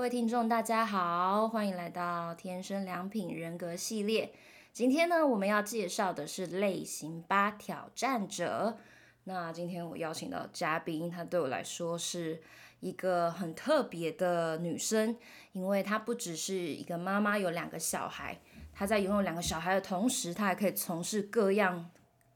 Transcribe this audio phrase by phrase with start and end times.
[0.00, 4.32] 各位听众，大家好，欢迎来到天生良品人格系列。
[4.72, 8.78] 今天呢，我们要介绍的是类型八挑战者。
[9.24, 12.40] 那今天我邀请到嘉宾，她对我来说是
[12.80, 15.14] 一个很特别的女生，
[15.52, 18.40] 因为她不只是一个妈妈，有两个小孩。
[18.72, 21.90] 她在拥有两个小孩的同时，她还可以从事各样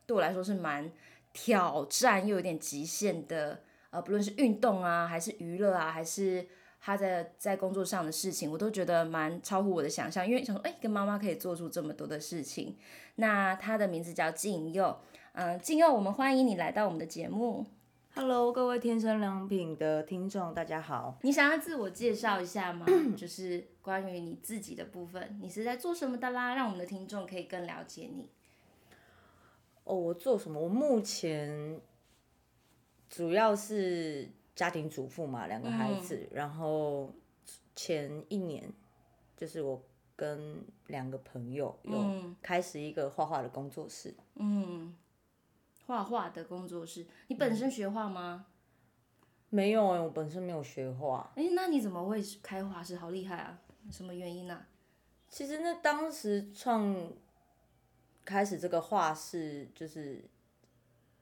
[0.05, 0.93] 对我来说是蛮
[1.33, 6.47] 挑战又有点极限的，呃，不论是运动啊，还是娱乐啊，还是。
[6.87, 12.77] 他在在工作上的事情，我都觉得蛮超乎我的想象，因为想说，哎，跟妈妈可以做出这么多的事情。
[13.15, 14.95] 那他的名字叫静佑，
[15.33, 17.65] 嗯，静佑，我们欢迎你来到我们的节目。
[18.15, 21.17] Hello，各位天生良品的听众，大家好。
[21.23, 22.85] 你想要自我介绍一下吗？
[23.17, 26.55] 就是关于你自己的部分，你是在做什么的啦？
[26.55, 28.29] 让我们的听众可以更了解你。
[29.85, 30.61] 哦，我做什么？
[30.61, 31.81] 我目前
[33.09, 34.29] 主要是。
[34.55, 37.13] 家庭主妇嘛，两个孩子，嗯，然后
[37.75, 38.73] 前一年
[39.37, 39.83] 就是我
[40.15, 44.15] 跟两个朋友有开始一个画画的工作室。
[44.37, 44.95] 嗯，
[45.87, 48.47] 画画的工作室，你本身学画吗？
[49.51, 51.33] 没有，我本身没有学画。
[51.35, 52.97] 哎，那你怎么会开画室？
[52.97, 53.59] 好厉害啊！
[53.91, 54.55] 什么原因呢？
[54.55, 54.69] 啊？
[55.29, 57.13] 其实那当时创
[58.25, 60.25] 开始这个画室就是。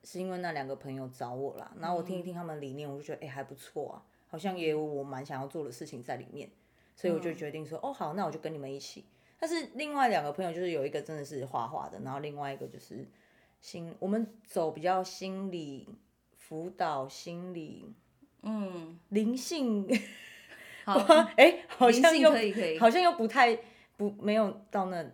[0.03, 6.49] 是因为那两个朋友找我啦，然后我听一听他们理念，我就觉得哎、欸、还不错啊，好像也有我蛮想要做的事情在里面，
[6.95, 9.05] 所以我就决定说、嗯、哦好，那我就跟你们一起。
[9.39, 13.07] 但是另外两个朋友就是有一个真的是画画的，然后另外一个就是
[13.61, 15.87] 心，我们走比较心理
[16.37, 17.93] 辅导、心理
[18.41, 19.87] 嗯灵性，
[20.85, 20.99] 好
[21.37, 23.57] 哎、欸、好像又可以好像又不太
[23.95, 25.05] 不没有到那。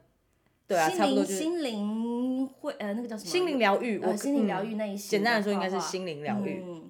[0.67, 1.83] 对啊，差不多就是心灵
[2.59, 3.29] 会呃那个叫什么？
[3.29, 5.09] 心灵疗愈，呃，心灵疗愈那一些。
[5.17, 6.61] 简单来说，应该是心灵疗愈。
[6.65, 6.89] 嗯，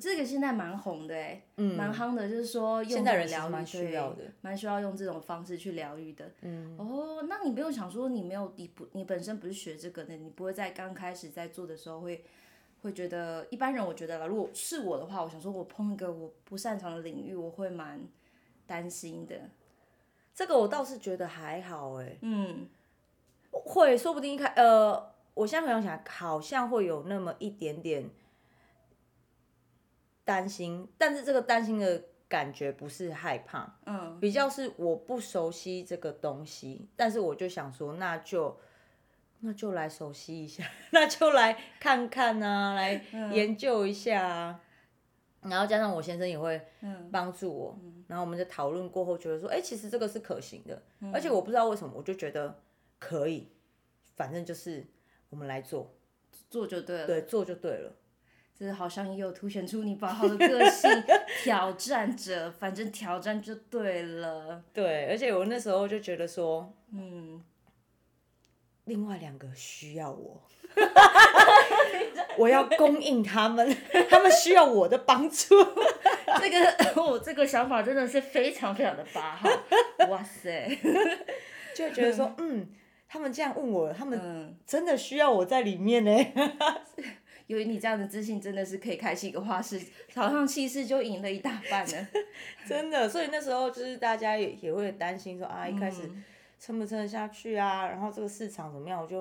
[0.00, 6.32] 这个现在蛮红的哎，嗯，蛮夯的，就是说用现代人疗愈需要的，蛮需要用这种方式去疗愈的。
[6.42, 12.24] 嗯，哦，那你不用想说你没有你不你本身不是学这个的，你不会在刚开始在做的时候会
[12.82, 18.00] 会觉得一般人我觉得啦，如果是我的话，我想说我碰一个我不擅长的领域，我会蛮
[18.66, 19.50] 担心的。
[20.34, 22.68] 这个我倒是觉得还好哎，嗯。
[23.60, 28.10] 会，说不定一开，呃，我现在回想起来，好像会有那么一点点
[30.24, 38.58] 担心，但是这个担心的感觉不是害怕，嗯，比较是我不熟悉这个东西，但是我就想说，那就
[39.40, 42.92] 那就来熟悉一下， 那就来看看啊，来
[43.32, 44.60] 研究一下啊，
[45.42, 46.60] 嗯，然后加上我先生也会
[47.12, 52.60] 帮助我，嗯，然后我们在讨论过后觉得说，哎，其实这个是可行的，嗯，而且我不知道为什么，我就觉得。
[52.98, 53.50] 可以，
[54.16, 54.86] 反正就是
[55.30, 55.94] 我们来做，
[56.50, 57.06] 做就对了。
[57.06, 57.96] 对，做就对了。
[58.56, 60.88] 这好像也有凸显出你宝宝的个性，
[61.42, 64.62] 挑战者，反正挑战就对了。
[64.72, 67.42] 对，而且我那时候就觉得说，嗯，
[68.84, 70.40] 另外两个需要我
[72.38, 73.76] 我要供应他们，
[74.08, 75.56] 他们需要我的帮助。
[76.40, 79.50] 这个我这个想法真的是非常非常的八号，
[80.08, 80.78] 哇塞，
[81.74, 82.68] 就觉得说，嗯。
[83.14, 86.10] 他们这样问我，他们真的需要我在里面呢。
[87.46, 89.80] 有你这样的自信，真的是可以开启一个画室，
[90.12, 92.08] 早上气势就赢了一大半了。
[92.66, 96.10] 真的，所以那时候就是大家也也会担心说啊，一开始
[96.58, 97.86] 撑不撑得下去啊？
[97.86, 99.00] 然后这个市场怎么样？
[99.00, 99.18] 我就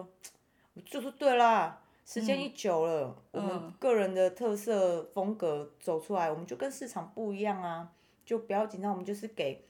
[0.74, 7.92] 我就是对啦，时间一久了，嗯，我们个人的特色风格走出来，我们就跟市场不一样啊，
[8.26, 9.64] 就不要紧张，我们就是给。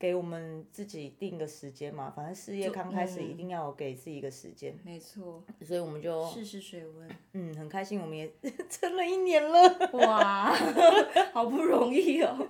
[0.00, 4.74] 给我们自己定个时间嘛，反正事业刚开始一定要给自己一个时间。
[4.82, 5.44] 没错。
[5.62, 7.06] 所以我们就试试水温。
[7.34, 8.32] 嗯，很开心，我们也
[8.70, 9.90] 撑了一年了。
[9.92, 10.50] 哇，
[11.34, 12.48] 好不容易哦，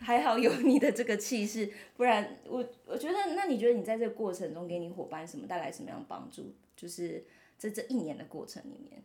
[0.00, 6.52] 还好有你的这个气势，不然我我觉得，那你觉得你在这个过程中给你伙伴什么带来什么样的帮助？
[6.74, 7.24] 就是
[7.56, 9.00] 在这一年的过程里面，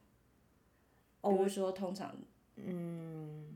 [1.21, 2.11] 比如说通常，
[2.55, 3.55] 嗯。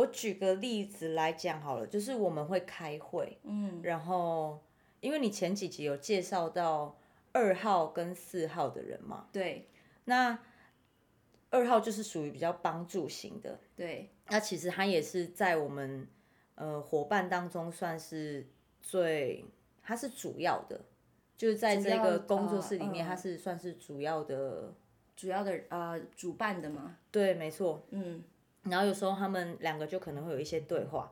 [0.00, 4.62] 我举个例子来讲好了，就是我们会开会，嗯，然后
[5.00, 6.96] 因为你前几集有介绍到
[7.32, 9.68] 二号跟四号的人嘛，对，
[10.04, 10.38] 那
[11.50, 16.06] 二号就是属于比较帮助型的，对，那其实他也是在我们
[16.54, 18.46] 呃伙伴当中算是
[18.80, 19.44] 最，
[19.82, 20.80] 他是主要的，
[21.36, 24.72] 就是在这个工作室里面，他是算是主要的，
[25.14, 28.24] 主要的呃主办的嘛，对，没错，嗯。
[28.62, 31.10] 然后有时候他们两个就可能会有一些对话，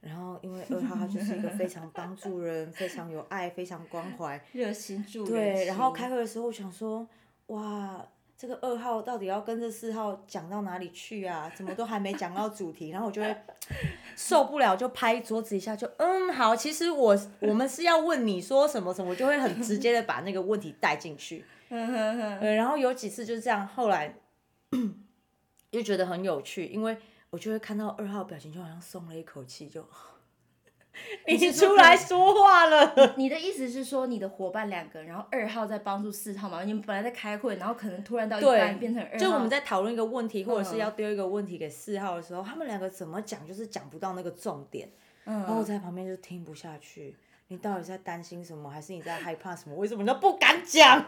[0.00, 5.32] 然后因为二号他就是一个非常帮助人、非常有爱、非常关怀、 热心助人。
[5.32, 7.06] 对，然后开会的时候我想说，
[7.46, 11.50] 哇，这个二号到底要跟这四号讲到哪里去啊？
[11.56, 13.34] 怎么都还没讲到主题，然后我就会
[14.14, 21.44] 受不了就拍桌子一下就嗯好，其实我我们是要问你说什么什么，我就会很直接的把那个问题带进去。
[21.68, 24.14] 对，然后有几次就是这样，后来
[25.76, 26.96] 又觉得很有趣，因为
[27.30, 29.84] 我就会看到二号表情就好像松了一口气，就。
[31.26, 33.14] 你出来说话了。
[33.18, 36.62] 你的意思是说，你的伙伴两个，然后二号在帮助四号嘛？
[36.62, 39.18] 你们本来在开会，然后可能突然到一半变成二号。
[39.18, 44.88] 就我们在讨论一个问题，或者是要丢一个问题给四号的时候，嗯、他们两个怎么讲就是讲不到那个重点，
[45.24, 47.16] 嗯、然后我在旁边就听不下去。
[47.48, 49.74] 你到底在担心什么，还是你在害怕什么？
[49.74, 51.04] 为什么你都不敢讲？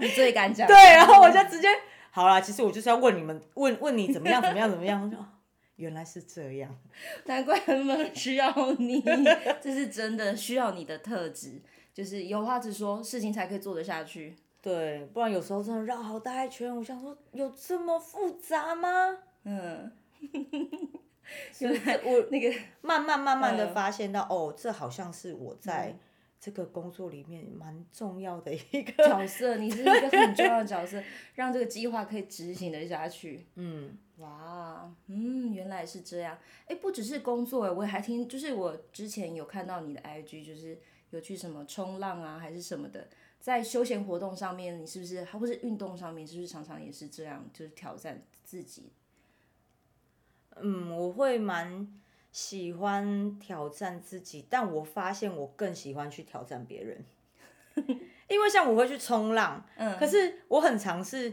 [0.00, 0.66] 你最敢讲。
[0.68, 1.68] 对，然后我就直接
[2.10, 2.40] 好啦。
[2.40, 5.32] 其实我就是要问你们，问问你怎么样，怎么样，怎么样。
[5.76, 6.74] 原来是这样，
[7.26, 9.02] 难怪他们需要你，
[9.60, 11.60] 这是真的需要你的特质，
[11.92, 14.34] 就是有话直说，事情才可以做得下去。
[14.62, 19.18] 对，不然有时候真的绕好大一圈，我想说有这么复杂吗？
[19.44, 19.92] 嗯，
[21.60, 25.94] 原来我那个慢慢慢慢的发现到，呃、哦，这好像是我在
[26.40, 31.02] 这个工作里面蛮重要的一个角色，你是一个很重要的角色，
[31.34, 33.46] 让这个计划可以执行的下去。
[33.54, 33.96] 嗯。
[34.18, 36.38] 哇，嗯，原来是这样。
[36.66, 40.78] 哎，不只是工作，哎，我还听，就是我之前有看到你的 IG，就是
[41.10, 43.08] 有去什么冲浪啊，还是什么的，
[43.40, 48.90] 在休闲活动上面，你是不是，还或是运动上面，是不是常常也是这样，就是挑战自己？
[50.54, 51.86] 嗯，我会蛮
[52.36, 57.02] 喜欢挑战自己，但我发现我更喜欢去挑战别人，
[58.28, 61.32] 因为像我会去冲浪，嗯，可是我很尝试，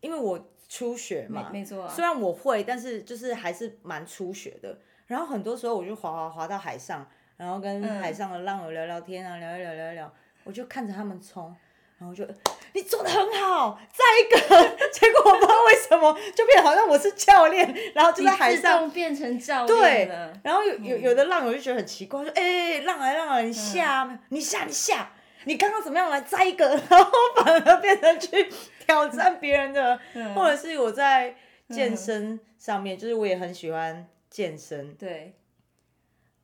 [0.00, 0.48] 因为我。
[0.72, 1.92] 初学嘛，没错啊。
[1.92, 4.78] 虽然我会，但是就是还是蛮初学的。
[5.08, 7.04] 然后很多时候我就滑滑滑到海上，
[7.36, 11.52] 然后跟海上的浪友聊聊天啊，聊一聊聊一聊，我就看着他们冲，
[12.00, 12.26] 然后就
[12.72, 14.38] 你做的很好，再一个，
[14.90, 20.08] 结果我不知道为什么就变好像我是教练，然后就在海上变成教练对，
[20.42, 25.12] 然后有有有的浪我就觉得很奇怪，说哎、欸，浪来浪来，你下，嗯、你下你下，
[25.44, 28.50] 你刚刚怎么样来再一个，然后反而变成去。
[28.86, 31.36] 挑战别人的，嗯、 或者是我在
[31.68, 34.92] 健身上面，嗯、就是我也很喜欢健身。
[34.96, 35.36] 对。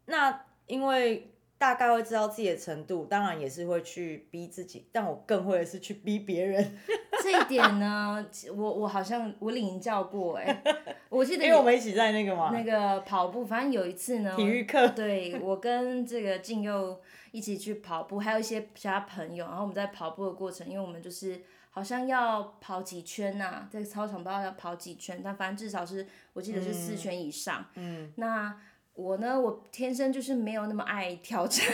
[0.04, 6.78] 那因为大概会知道自己的程度，当然也是会去逼自己，但我更会的是去逼别人。
[7.22, 8.24] 这一点呢，
[8.54, 10.62] 我我好像我领教过哎，
[11.08, 17.00] 我记得因为我们一起在那个嘛，那个跑步，反正有一次呢，体育课，对，我跟这个静佑
[17.32, 21.42] 一起去跑步，还有一些其他朋友，然后我们在跑步的过程，因为我们就是。
[21.68, 27.66] 好像要跑几圈呐、啊，在操场不知道要跑几圈，但反正至少是我记得是四圈以上。
[27.74, 28.04] 嗯。
[28.04, 28.56] 嗯，那
[28.96, 31.64] 我呢，我天生就是没有那么爱挑战，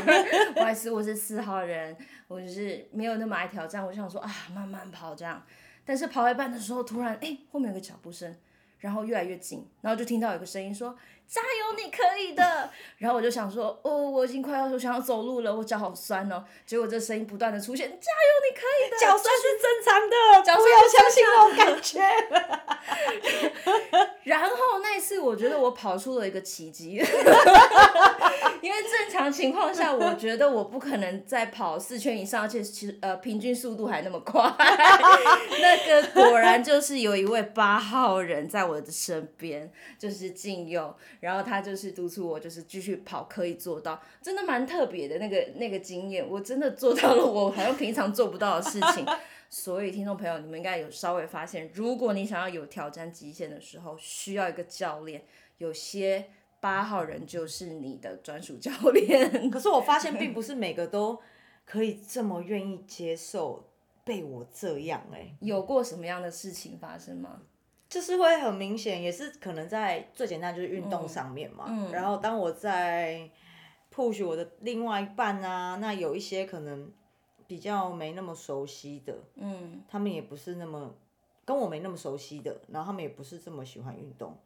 [0.54, 1.96] 不好意思，我是四号人，
[2.28, 3.82] 我就是没有那么爱挑战。
[3.84, 5.42] 我就想说啊，慢慢跑这样。
[5.86, 8.36] 但是跑一半的时候，突然哎，后面有个脚步声，
[8.78, 10.94] 然后越来越近，然后就听到有个声音说。
[11.28, 12.70] 加油，你可以的。
[12.98, 16.44] 然后我就想说，哦，我已经快要我想要走路了，我脚好酸哦。
[16.64, 17.98] 结果这声音不断的出现，加油，
[18.48, 18.96] 你可以的。
[18.98, 22.00] 脚酸是正常的，脚不要相信那种感觉。
[24.24, 27.04] 然后那一次，我觉得我跑出了一个奇迹。
[28.66, 34.42] 因为正常情况下，我觉得我不可能再跑四圈以上，而且其实呃平均速度还那么快。
[35.60, 40.92] 那个果然就是有一位八号人在我的身边，就是静佑。
[41.20, 49.06] 然后他就是督促我，就是继续跑，可以做到，真的蛮特别的那个那个经验，我真的做到了，我好像平常做不到的事情。
[49.48, 55.22] 所以听众朋友，你们应该有稍微发现，如果你想要有挑战极限的时候，需要一个教练，
[55.58, 56.26] 有些
[56.66, 59.30] 八号人就是你的专属教练。
[59.48, 61.16] 可是我发现，并不是每个都
[61.64, 63.64] 可以这么愿意接受
[64.02, 65.36] 被我这样哎、欸。
[65.40, 67.42] 有过什么样的事情发生吗？
[67.88, 71.66] 就是会很明显，也是可能在最简单就是运动上面嘛。
[71.68, 73.30] 嗯嗯、然后当我在
[73.94, 76.90] push 我的另外一半啊，那有一些可能
[77.46, 80.92] 比较没那么熟悉的，嗯，他们也不是那么
[81.44, 84.36] 跟我没那么熟悉的，然后他们也不是这么喜欢运动，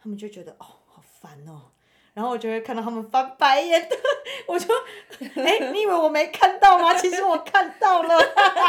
[0.00, 0.66] 他们就觉得哦，
[0.98, 1.70] 好烦哦。
[2.14, 3.96] 然后我就会看到他们翻白眼的，
[4.48, 4.74] 我就，
[5.40, 6.92] 哎，你以为我没看到吗？
[6.94, 8.18] 其实我看到了。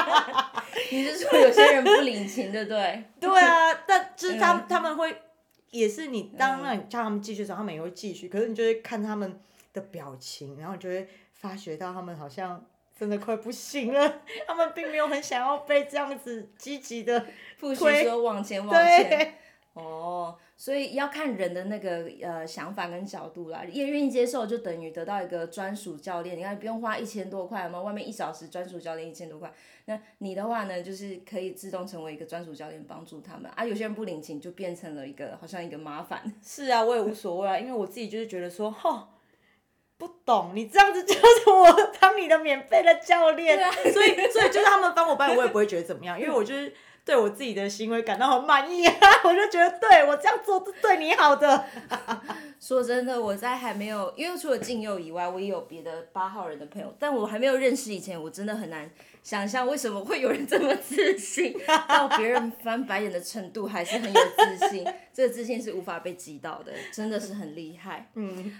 [0.91, 3.03] 你是说有些人不领情，对不对？
[3.19, 5.19] 对啊，但就是他们他们会，
[5.71, 8.29] 也是你当让你叫他们继续的时候，他们也会继续。
[8.29, 9.41] 可是你就会看他们
[9.73, 12.63] 的表情，然后你就会发觉到他们好像
[12.99, 14.21] 真的快不行了。
[14.45, 17.25] 他们并没有很想要被这样子积极的
[17.59, 19.09] 不许说往前往前。
[19.09, 19.33] 对
[19.73, 20.37] 哦。
[20.61, 26.37] 所以要看人的那个呃想法跟角度啦，也愿意接受，就等于得到一个专属教练。
[26.37, 29.49] 你看，不用花一千多块嘛，外面一小时专属教练一千多块。
[29.85, 33.63] 那你的话呢，就是可以自动成为一个专属教练，帮助他们啊。
[33.63, 36.21] 有些人不领情，就变成了一个好像一个麻烦。
[36.43, 39.07] 是啊，我也无所谓啊，因为我自己就是觉得说，吼，
[39.97, 46.73] 不懂，你这样子就是我当你的免费的教练，啊、所以所以就是他们帮我办，我也不会觉得怎么样，因为我就是。
[47.09, 48.93] 对我自己的行为感到很满意啊！
[49.25, 51.65] 我就觉得对我这样做是对你好的。
[52.61, 58.87] 说真的，我在还没有，因为除了静佑以外，我也有别的八号人的朋友，但我还没有认识以前，我真的很难
[59.23, 64.85] 想象为什么会有人这么自信，到别人翻白眼的程度还是很有自信。
[65.11, 68.11] 这个自信是无法被击倒的，真的是很厉害。
[68.13, 68.55] 嗯。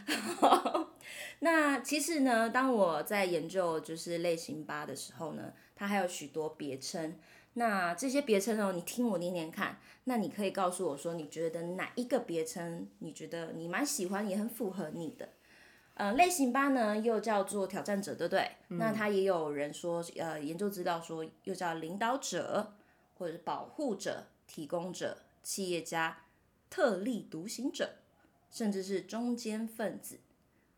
[1.41, 7.15] 那其实呢，当我在研究就是类型八的时候呢，它还有许多别称。
[7.59, 9.77] 那这些别称哦，你听我念念看。
[10.05, 15.27] 那你可以告诉我说，你觉得哪一个别称，你觉得你蛮喜欢，也很符合你的？
[15.95, 18.49] 呃，类型八呢，又叫做挑战者，对不对？
[18.69, 22.73] 嗯、那他也有人说，呃，研究资料说，又叫领导者，
[23.17, 26.23] 或者是保护者、提供者、企业家、
[26.69, 27.95] 特立独行者，
[28.49, 30.17] 甚至是中间分子。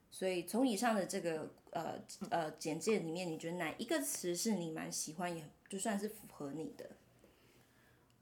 [0.09, 1.93] 所以从以上的这个呃
[2.31, 6.89] 呃简介里面，你觉得哪一个词是你蛮喜欢，也就算是符合你的？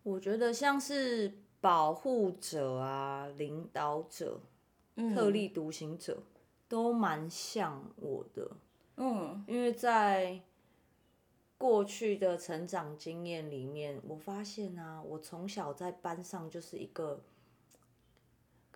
[0.04, 4.40] 我觉得像是保护者啊、领导者、
[4.98, 6.22] 嗯、特立独行者，
[6.68, 8.52] 都蛮像我的。
[8.98, 10.40] 嗯，因为在
[11.58, 17.24] 过去的成长经验里面，我发现啊，我从小在班上就是一个。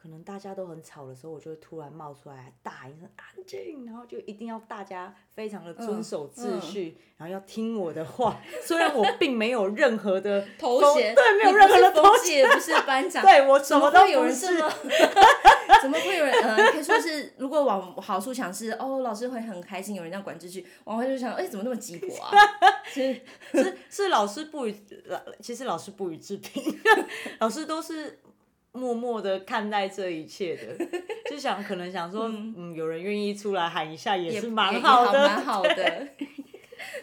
[0.03, 8.41] 可能大家都很吵的时候，我就会突然冒出来大喊一声“安静”，然后就一定要大家非常的遵守秩序，嗯嗯、然后要听我的话。
[8.61, 14.69] 虽然我并没有任何的 头衔，对，没有任何的头衔，也不是班长， 对我什么都有人是吗？
[15.81, 16.33] 怎么会有人？
[16.33, 22.31] 呃，可以说是，如果往好处想是，哦，老师会很开心，有人这样管秩序；往坏处想，哎，怎么那么鸡婆啊？
[22.83, 23.21] 是
[23.53, 24.75] 是是，老师不予，
[25.39, 26.61] 其实老师不予置评，
[27.39, 28.19] 老师都是。
[28.73, 30.85] 默默的看待这一切的，
[31.29, 36.07] 就想可能想说，嗯，嗯，有人愿意出来喊一下也是蛮好的，蛮好的。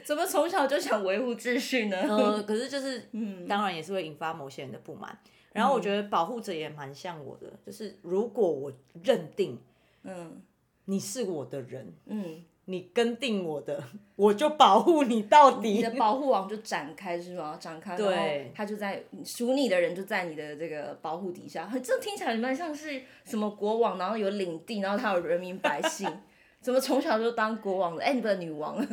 [0.04, 1.96] 怎么从小就想维护秩序呢？
[2.08, 5.18] 嗯，可是就是，嗯，当然也是会引发某些人的不满。
[5.52, 8.72] 然后我觉得保护者也蛮像我的，就是如果我
[9.02, 9.58] 认定，
[10.02, 10.42] 嗯，
[10.84, 12.44] 你是我的人，嗯。
[12.70, 13.82] 你跟定我的，
[14.14, 15.72] 我就保护你到底。
[15.72, 17.58] 你的保护网就展开是吗？
[17.60, 21.68] 展开，对，然后他就在属你的人就在你的这个保护底下。
[21.82, 26.08] 这听起来蛮像是什么国王，然后有领地，然后他有人民百姓，
[26.62, 28.04] 怎么从小就当国王的？
[28.04, 28.76] 哎，你不是女王。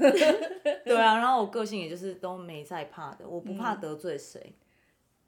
[0.83, 4.41] 对啊，然后我个性也就是都没在怕的，我不怕得罪谁。
[4.43, 4.53] 嗯、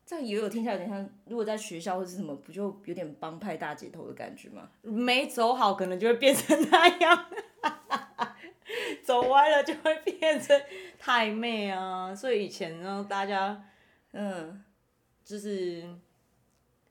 [0.06, 4.70] 这样也有听起来有点像，如果在学校或是什么，不就有点帮派大姐头的感觉吗？
[4.82, 7.26] 没走好，可能就会变成那样。
[9.10, 10.56] 走歪了就会变成
[11.00, 13.60] 太妹啊，所以以前呢，大家
[14.12, 14.64] 嗯，
[15.26, 15.84] 就是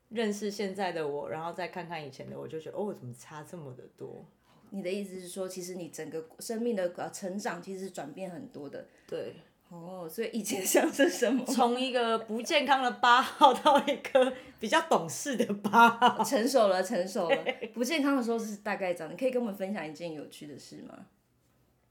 [0.09, 4.27] 认识现在的我，然后再看看以前的我，就觉得哦，怎么差这么的多？
[4.71, 8.85] 你的意思是说，其实你整个生命的呃成长其实是转变很多的。
[9.07, 9.37] 对。
[9.69, 11.45] 哦，所以以前像是什么？
[11.47, 17.37] 从一个不健康的八号到一个比较懂事的八号，成熟了，成熟了。
[17.73, 21.07] 不健康的时候是大概这样，你可以跟我们分享一件有趣的事吗？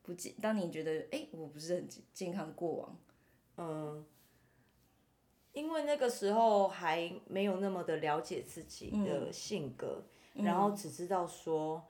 [0.08, 2.98] 不健，当你觉得哎、欸，我不是很健康的过往，
[3.58, 4.06] 嗯，
[5.52, 11.86] 因为那个时候还没有那么的了解自己的性格，嗯、然后只知道说，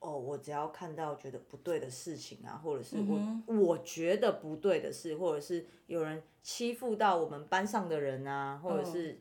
[0.00, 3.16] 哦，我只要看到觉得不对的事情啊，或者是我、
[3.48, 9.18] 嗯、我觉得不对的事，或者是有人欺负到我们班上的人啊，或者是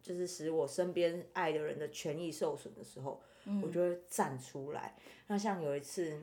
[0.00, 4.96] 就是使我身边爱的人的权益受损的时候，嗯、我就会站出来。
[5.26, 6.22] 那像有一次。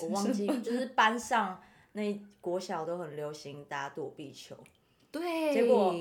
[0.00, 4.56] 我忘记，就是班上那国小都很流行打躲避球，
[5.10, 5.94] 对，结果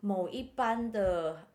[0.00, 1.46] 某一班的，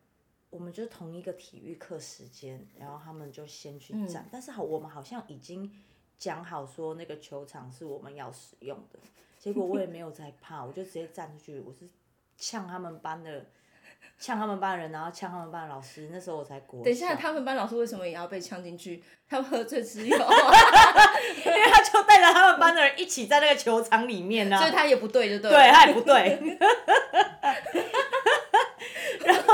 [0.50, 5.71] 我们就同一个体育课时间，然后他们就先去站，嗯、但是好，我们好像已经
[6.17, 9.00] 讲好说那个球场是我们要使用的，
[9.38, 11.88] 结果我也没有在怕，我就直接站出去，我是
[12.38, 13.45] 呛他们班的。
[14.17, 16.09] 呛他们班人，然后呛他们班的老师。
[16.11, 16.83] 那时候我才国。
[16.83, 19.03] 等一下，他们班老师为什么也要被呛进去？
[19.29, 24.59] 他们喝醉之后，因为他就带着他们班的人一起在那个球场里面呢、啊。
[24.59, 25.51] 所以他也不对，就对。
[25.51, 26.57] 对，他也不对。
[29.23, 29.53] 然后，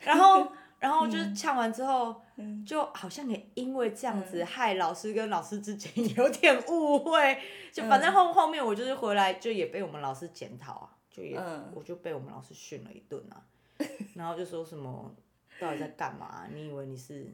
[0.00, 7.38] 然后，然后就是呛完之后，嗯、就好像也因为这样子，害老师跟老师之间有点误会。
[7.72, 10.88] 就反正后后面我就是回来，就也被我们老师检讨啊。
[11.18, 13.44] 就也，嗯、我就被我们老师训了一顿啊，
[14.14, 15.12] 然后就说什么，
[15.60, 16.46] 到底在干嘛？
[16.52, 17.26] 你以为你是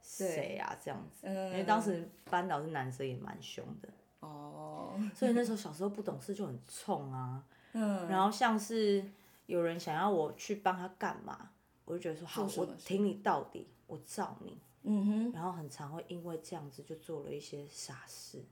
[0.00, 0.76] 谁啊？
[0.82, 3.88] 这样子，因为当时班导是男生，也蛮凶的。
[4.20, 7.44] 哦，所以那时候小时候不懂事就很冲啊。
[7.72, 8.08] 嗯。
[8.08, 9.04] 然后像是
[9.46, 11.50] 有人想要我去帮他干嘛，
[11.84, 14.58] 我就觉得说好，我挺你到底，我罩你。
[14.82, 15.32] 嗯哼。
[15.32, 18.42] 然后很常会因为这样子就做了一些傻事。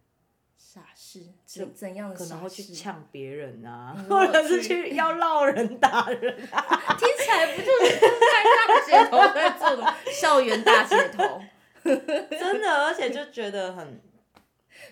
[0.58, 1.20] 傻事？
[1.44, 6.60] 怎怎样的可能会去呛别人啊， 或者是去要闹人打人啊？
[6.98, 8.08] 听起来不就是在
[8.56, 11.40] 大街头在做的校园大街头？
[11.84, 14.00] 真的，而且就觉得很。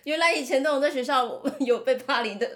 [0.04, 2.46] 原来以前都有在学校有被霸凌的，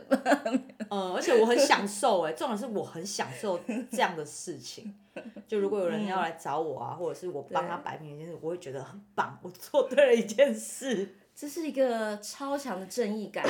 [0.90, 3.58] 嗯，而且我很享受哎，重点是我很享受
[3.90, 4.94] 这样的事情。
[5.46, 11.16] 就如果有人要来找我啊，嗯、或者是我帮他摆平一件事，我会觉得很棒，我做对了一件事。
[11.38, 13.46] 这是一个超强的正义感，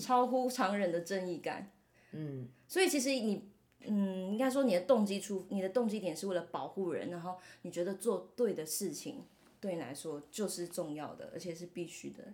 [0.00, 1.70] 超乎常人的正义感。
[2.12, 3.50] 嗯，所以其实你，
[3.80, 9.26] 嗯，应该说你的动机出，你的动机点是为了保护人，然后你觉得做对的事情
[9.60, 12.24] 对你来说就是重要的，而且是必须的。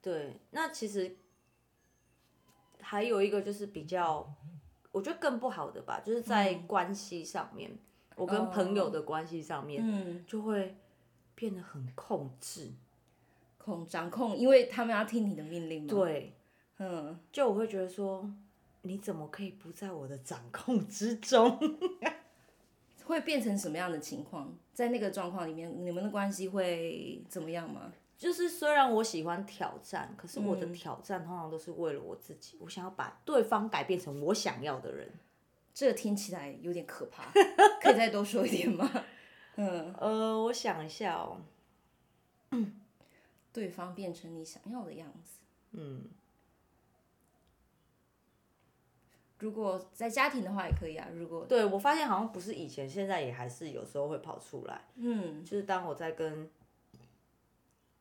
[0.00, 1.14] 对，那其实
[2.80, 4.26] 还有一个就是比较，
[4.90, 7.78] 我觉得更不好的吧，就是在关系上面，嗯、
[8.16, 10.78] 我跟朋友的关系上面，嗯，就会
[11.34, 12.72] 变得很控制，
[13.68, 15.88] 控掌控，因为他们要听你的命令嘛。
[15.88, 16.32] 对，
[16.78, 18.28] 嗯，就我会觉得说，
[18.82, 21.58] 你怎么可以不在我的掌控之中？
[23.04, 24.56] 会变成什么样的情况？
[24.72, 27.92] 在那个状况里面，你们的关系会怎么样吗？
[28.16, 32.56] 就是虽然我喜欢挑战，可是我的挑战通常都是为了我自己。
[32.56, 35.10] 嗯、我想要把对方改变成我想要的人，
[35.72, 37.30] 这个听起来有点可怕，
[37.80, 38.90] 可以再多说一点吗？
[39.56, 41.40] 嗯，呃，我想一下哦，
[43.58, 45.40] 对方变成你想要的样子。
[45.72, 46.04] 嗯，
[49.38, 51.08] 如果在家庭的话也可以啊。
[51.12, 54.84] 如果对，我发现好像不是以前，现在也还是有时候会跑出来。
[54.94, 56.48] 嗯，就是当我在跟。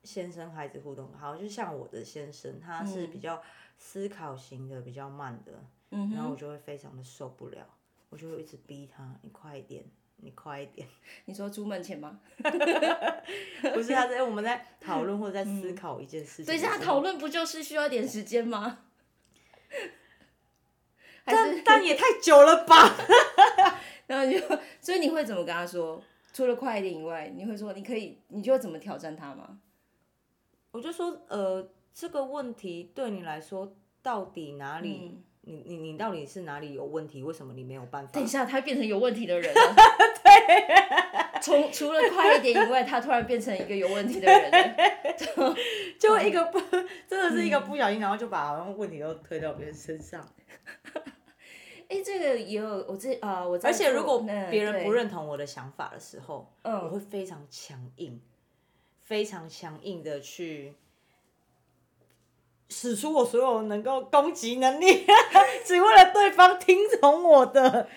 [0.03, 3.41] 先生孩子互动好像，就像我的先生，他是比较
[3.77, 7.67] 思考型的，嗯、比较慢的，嗯、然后我就会非常的受不了，
[8.07, 9.83] 我就会一直逼他，你快一点，
[10.17, 10.87] 你快一点。
[11.25, 12.19] 你说出门前吗？
[13.73, 16.45] 不是，他在我们在讨论或者在思考一件事情。
[16.45, 18.79] 等一下，讨论不就是需要一点时间吗？
[21.25, 22.95] 但但也太久了吧？
[24.07, 24.39] 然后就，
[24.79, 26.01] 所以你会怎么跟他说？
[26.33, 29.59] 除了快一点以外，你会说你可以，你就会怎么挑战他吗？
[30.71, 35.19] 我就说，呃，这个问题对你来说到底哪里？
[35.47, 37.23] 嗯、你你你到底是哪里有问题？
[37.23, 38.11] 为什么你没有办法？
[38.11, 39.75] 等一下，他变成有问题的人了。
[40.23, 41.41] 对。
[41.41, 44.75] 从除了快一点以外，他突然变成一个有问题的人。
[45.17, 45.55] 就
[45.97, 46.59] 就一个不，
[47.07, 50.27] 真的是一个不小心，嗯、然后就把好像问题都推到别人身上。
[51.89, 58.19] 哎、欸，这个也有我这啊、呃，我而且如果别人不认同我的想法的时候，嗯，我会非常强硬。
[59.03, 60.73] 非常强硬的去
[62.69, 65.05] 使出我所有能够攻击能力，
[65.65, 67.87] 只为了对方听从我的，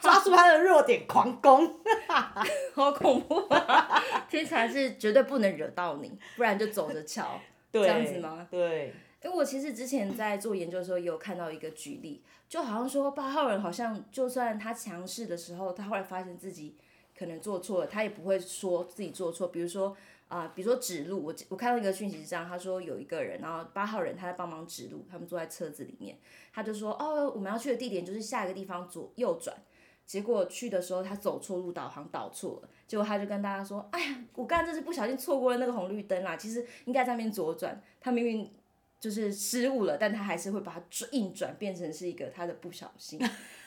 [0.00, 1.74] 抓住他的弱点狂攻，
[2.74, 4.02] 好恐怖啊！
[4.30, 7.40] 听起来是绝对不能惹到你，不然就走着瞧，
[7.72, 8.46] 这样子吗？
[8.50, 8.94] 对。
[9.20, 16.76] 因为我其实之前在做研究的时候，也有看到一个举例，就好像说八号人好像就算他强势的时候，他后来发现自己
[17.18, 19.96] 可能做错了，他也不会说自己做错，比如说。
[20.28, 26.18] 啊、比如说指路，我我看到一个讯息是这样，他说有一个人，然后八号人他在帮忙指路，他们坐在车子里面，
[26.52, 29.56] 他就说哦，我们要去的地点就是下一个地方左右转，
[30.04, 38.52] 结果去的时候他走错路，导航导错了，结果他就跟大家说，哎呀，我刚刚这是不小心错过了那个红绿灯啦，其实应该在那边左转，他明明
[39.00, 43.18] 就是失误了，但他还是会把它转硬转变成是一个他的不小心，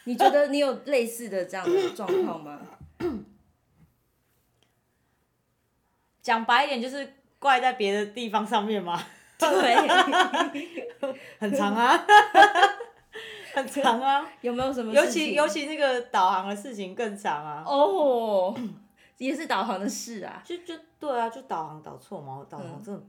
[0.04, 2.62] 你觉得你有类似的这样的状况吗？
[6.22, 9.02] 讲白一点就是怪在别的地方上面嘛，
[9.40, 9.76] 对，
[11.40, 12.06] 很长啊，
[13.54, 14.94] 很长啊，有没有什么？
[14.94, 17.64] 尤其尤其那个导航的事情更长啊。
[17.66, 18.56] 哦，
[19.18, 20.42] 也是导航的事啊。
[20.46, 23.02] 就就对啊，就导航导错嘛，导航真的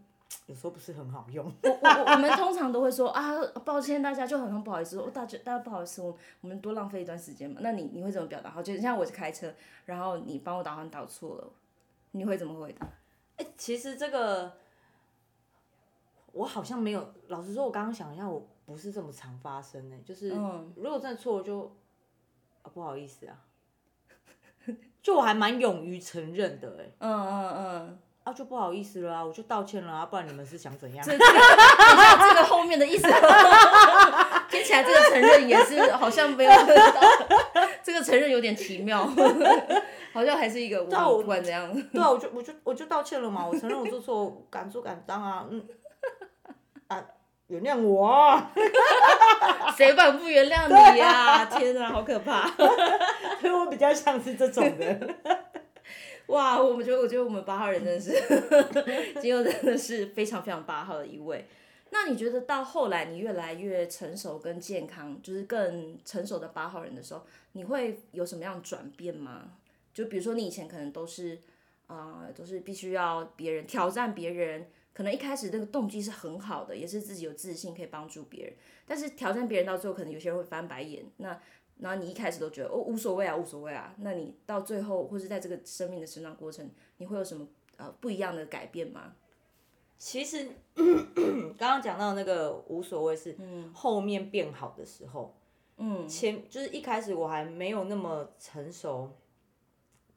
[0.47, 1.45] 有时候不是很好用。
[1.63, 7.59] 我我我们通常都会说啊，抱歉大家，就很很不好意思，说大家大家不好意思，我我们多浪费一段时间嘛。
[7.61, 8.51] 那你你会怎么表达？
[8.51, 9.53] 好，就像我是开车，
[9.85, 11.51] 然后你帮我导航导错了，
[12.13, 12.87] 你会怎么回答？
[13.37, 14.53] 哎、欸，其实这个
[16.33, 17.13] 我好像没有。
[17.29, 19.97] 老实说，我刚刚想一下，我不是这么常发生呢。
[20.05, 20.31] 就是
[20.77, 21.75] 如果真的错，就
[22.63, 23.37] 啊不好意思啊，
[25.03, 26.91] 就我还蛮勇于承认的哎。
[26.99, 27.99] 嗯嗯嗯。
[28.25, 31.03] 啊，就不好意思了啊，我就道歉了啊，不然你们是想怎样？
[31.05, 33.03] 这个、这个后面的意思，
[34.49, 36.53] 听起来这个承认也是好像没有
[37.83, 39.05] 这个承认有点奇妙。
[40.13, 41.73] 好像还是一个不管怎样。
[41.93, 45.67] 对啊，我就我就我就道歉了嘛，我承认我做错，敢做敢当啊，嗯，
[46.89, 47.05] 啊，
[47.49, 48.53] 原谅我啊。
[49.77, 51.45] 谁敢不原谅你呀、啊？
[51.47, 52.47] 天啊，好可怕！
[53.41, 55.15] 所以我比较像是这种的。
[56.27, 58.13] 哇，我们觉得，我觉得我们八号人真的是，
[59.21, 61.47] 今天真的是非常非常八号的一位。
[61.91, 67.23] 那你觉得到后来你越来越成熟跟健康，就是更成熟的八号人的时候，
[67.53, 69.43] 你会有什么样转变吗？
[69.93, 71.39] 就比如说你以前可能都是
[71.87, 78.55] 啊、呃，都是必须要别人挑战别人，可能一开始那个动机是很好的，也是自己有自信可以帮助别人，
[78.87, 81.05] 但是挑战别人到最后，可能有些人会翻白眼。
[81.19, 81.39] 那
[81.79, 89.15] 然后你一开始都觉得哦无所谓啊，无所谓啊，那你到最后或是在这个生命的成长过程，你会有什么呃不一样的改变吗？
[89.99, 93.37] 其实刚刚讲到那个无所谓是
[93.73, 95.35] 后面变好的时候，
[95.77, 99.11] 嗯，前就是一开始我还没有那么成熟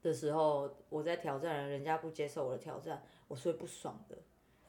[0.05, 4.15] 的时候，我在挑战人，人家不接受我的挑战，我是会不爽的，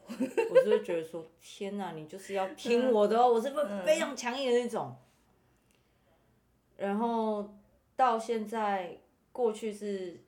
[0.09, 4.96] 我是会觉得说天哪，你就是要听我的哦，我是不是非常强硬的那种。
[6.79, 7.55] 然后
[7.94, 8.99] 到现在，
[9.33, 10.20] 过去是，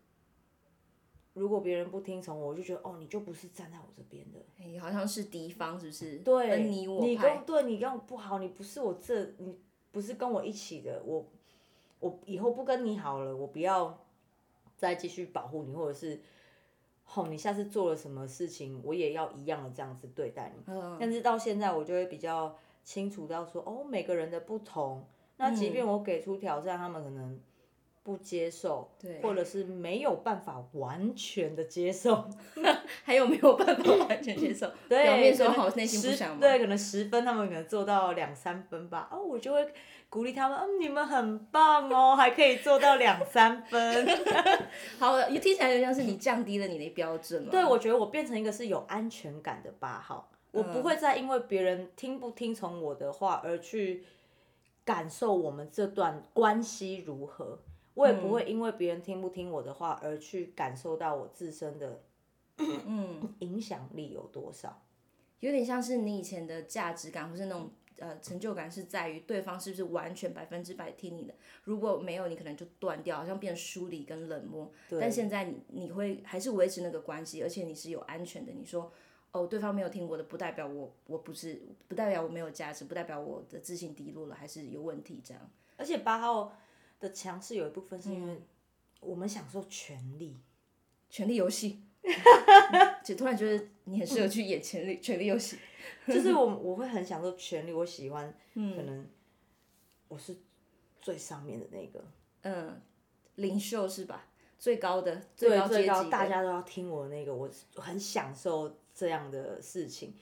[1.33, 6.19] 如果别人不听从我，我就觉得哦，你就不是站在我这边的，你好像是敌方，是不是？
[6.19, 9.59] 对，你我你跟对你跟我不好，你不是我这，你
[9.91, 11.27] 不是跟我一起的，我
[12.01, 13.99] 我以后不跟你好了，我不要
[14.79, 16.19] 再继续保护你，或者是，
[17.15, 20.63] 哦，你下次做了什么事情，我也要一样的这样子对待你。
[20.73, 20.97] 嗯。
[20.99, 25.05] 但是到现在，我就会比较清楚到说，哦，每个人的不同。
[25.37, 27.41] 那即便我给出挑战，嗯、他们可能
[28.09, 32.27] 不接受，对，或者是没有办法完全的接受，
[33.05, 34.67] 还有没有办法完全接受？
[34.89, 36.41] 对，表面说好，内心不想？
[36.41, 39.11] 对，可能十分，他们可能做到两三分吧。
[39.13, 39.69] 哦，我就会
[40.09, 44.09] 鼓励他们，嗯，你们很棒哦，还可以做到两三分。
[44.99, 47.51] 好，听起来就像是你降低了你的标准了。
[47.51, 54.07] 对，我觉得我变成一个是有安全感的八号，我不会再因为别人听不听从我的话而去。
[54.85, 57.59] 感受我们这段关系如何，
[57.99, 62.03] 我也不会因为别人听不听我的话而去感受到我自身的，
[62.57, 64.83] 嗯，影响力有多少。
[65.41, 71.35] 有点像是你以前的价值感，或是那种呃成就感，是在于对方是不是完全百分之百听你的。
[71.65, 74.73] 如果没有，你可能就断掉，好像变疏离跟冷漠。
[75.01, 78.53] 但现在你你会还是维持那个关系，而且你是有安全的。
[78.53, 78.93] 你说。
[79.31, 85.51] 哦，对方没有听我的，不代表我我不是，不代表我没有价值，不代表我的自信低落了，还是有问题这样。
[85.77, 86.57] 而且八号
[87.01, 88.43] 的强势有一部分是因为
[89.01, 90.37] 我们享受权力，
[91.09, 91.83] 权力游戏，
[93.05, 95.59] 就突然觉得你很适合去演权力权力游戏，
[96.07, 99.07] 就是我我会很享受权力，我喜欢，可能
[100.09, 100.37] 我是
[101.01, 102.05] 最上面的那个，
[102.43, 102.81] 嗯，
[103.37, 104.27] 领袖是吧？
[104.59, 108.77] 最高的，最高最高，大家都要听我的那个，我很享受。
[108.99, 110.13] 这样的事情，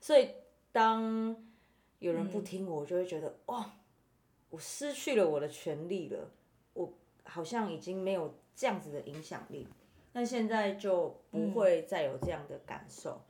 [0.00, 0.30] 所以
[0.72, 1.36] 当
[1.98, 3.62] 有人不听我，我就会觉得哦，
[4.52, 6.30] 我失去了我的权利了，
[6.74, 6.92] 我
[7.24, 9.66] 好像已经没有这样子的影响力。
[10.12, 13.22] 那现在就不会再有这样的感受，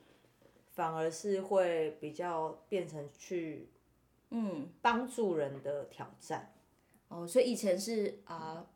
[0.72, 3.68] 反而是会比较变成去
[4.30, 6.52] 嗯帮助人的挑战。
[7.06, 8.66] 哦，所以以前是啊。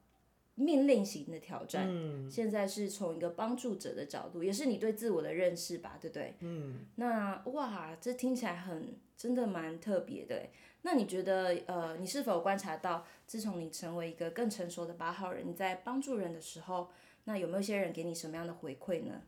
[0.58, 6.34] 命令型的挑战，嗯、现在是从一个帮助者的角度，也是你对自我的认识吧，对不对？
[6.40, 10.46] 嗯，那哇，这听起来很真的蛮特别的。
[10.86, 16.90] 那你觉得，呃，你是否观察到，自从你成为一个更成熟的八号人，你在帮助人的时候，
[17.24, 19.20] 那有没有一些人给你什么样的回馈呢？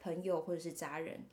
[0.00, 1.24] 朋友或者是家人？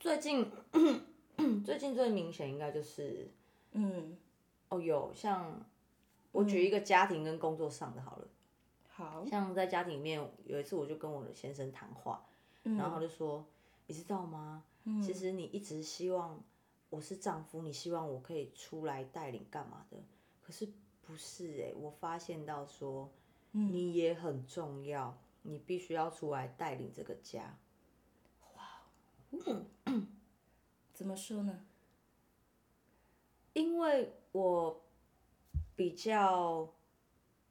[0.00, 0.50] 最近
[1.64, 3.30] 最近最明显应该就是，
[3.74, 4.18] 嗯，
[4.70, 5.64] 哦，有像。
[6.32, 8.28] 我举一个家庭跟工作上的好了，
[8.88, 12.26] 好像在家庭里面有一次，我就跟我的先生谈话，
[12.64, 13.46] 嗯、然后他就说
[13.86, 14.62] ：“你知道吗？
[14.84, 16.38] 嗯、其实你一直希望
[16.90, 19.96] 我是丈夫，你希望我可以出来带领干嘛的？
[20.40, 20.68] 可是
[21.02, 23.10] 不是哎、欸，我发现到说，
[23.52, 27.58] 嗯、你也很重要，你必须要出来带领这个家。”
[28.54, 28.82] 哇，
[30.92, 31.64] 怎么说呢？
[33.52, 34.84] 因为我。
[35.76, 36.74] 比较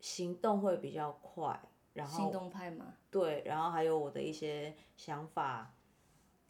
[0.02, 1.58] 行动会比较快，
[1.94, 5.74] 然后行动派嘛，对，然后还有我的一些想法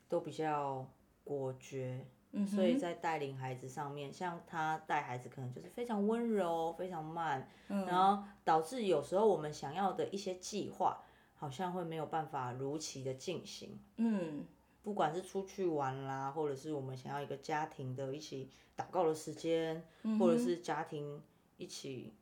[0.09, 0.91] 都比较
[1.23, 11.03] 果决，嗯、所以在带领孩子上面，像他带孩子可能就是非常温柔，非常慢，嗯、然后导致有时候我们想要的一些计划
[11.35, 14.45] 好像会没有办法如期的进行，嗯，
[14.83, 21.21] 不管是出去玩啦，或者是我们想要一个家庭的一起祷告的时间，嗯、或者是家庭。
[21.59, 22.13] 一起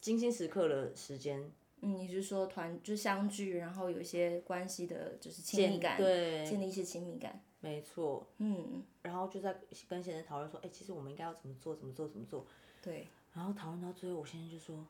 [0.00, 1.48] 精心时刻的时间。
[1.80, 7.40] 嗯，你是说团就相聚，然后有一些关系的，就是亲密感，对，建立一些亲密感。
[7.66, 8.26] 没错。
[8.38, 8.84] 嗯。
[9.02, 9.56] 然后就在
[9.88, 12.46] 跟先生讨论说，哎、欸，其实我们应该要怎么做，怎么做，怎么做。
[12.80, 13.08] 对。
[13.34, 14.86] 然后讨论到最后，我先生就说：“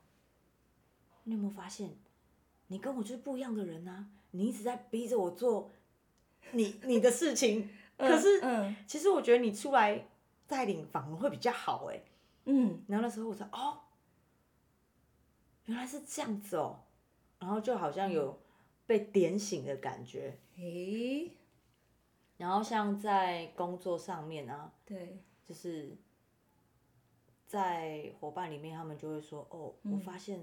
[1.25, 1.97] 你有没有发现，
[2.69, 4.07] 你跟我就是不一样的人呐、啊？
[4.33, 5.71] 你一直在逼着我做
[6.53, 10.07] 你你的事情， 可是，嗯，其实我觉得你出来
[10.47, 12.03] 带领反而会比较好哎。”
[12.45, 12.85] 嗯。
[12.87, 13.81] 然后那时候我说：“哦。”
[15.67, 16.79] 原来是这样子哦，
[17.41, 18.39] 然后就好像有
[18.87, 20.39] 被点醒的感觉。
[20.57, 21.33] 诶，
[22.37, 25.97] 然后像在工作上面啊，对，就是
[27.47, 30.41] 在伙伴里面，他们就会说：“哦，我发现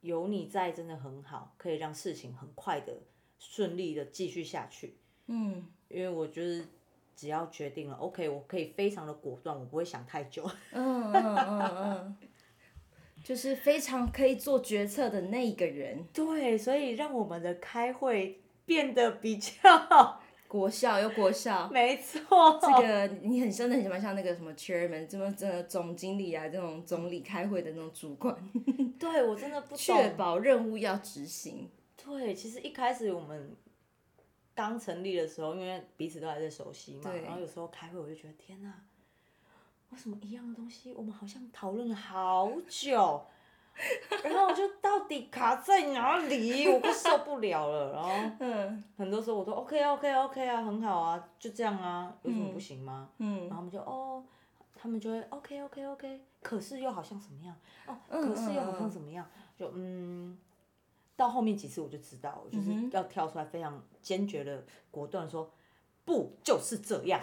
[0.00, 2.98] 有你在真的很好，可以让事情很快的、
[3.38, 6.64] 顺利的继续下去。”嗯，因为我觉得
[7.16, 10.50] 只要决定了，OK，我可以非常的果断，我不会想太久。
[10.72, 12.16] 嗯嗯嗯嗯。
[13.22, 20.20] 就是非常可以做决策的那一个人，对，所以让我们的开会变得比较
[20.58, 22.60] 果效，有国校， 没错。
[22.62, 28.36] 这个你很真的很喜欢像那个什么 chairman，什么这个总经理啊，这种总理开会的那种主管。
[29.00, 31.68] 对，我真的不确保任务要执行。
[31.96, 33.56] 对，其实一开始我们
[34.54, 38.72] 刚成立的时候，因为彼此都还在熟悉嘛，然后有时候开会我就觉得天哪。
[39.90, 43.24] 为什么一样的东西，我们好像讨论了好久，
[44.22, 46.66] 然后我就到底卡在哪里？
[46.68, 47.92] 我快受不了了。
[47.92, 53.08] 然后， 很多时候我都 OK OK OK 啊，很好啊，就这样啊，有什么不行吗？
[53.18, 54.24] 嗯，然后我们就哦，
[54.76, 57.56] 他们就会 OK OK OK，可是又好像怎么样？
[57.86, 59.26] 哦，可是又好像怎么样？
[59.56, 60.38] 就嗯，
[61.16, 65.50] 到后面几次我就知道，就是要跳出来，非常坚决的、果断说，
[66.04, 67.20] 不就是这样？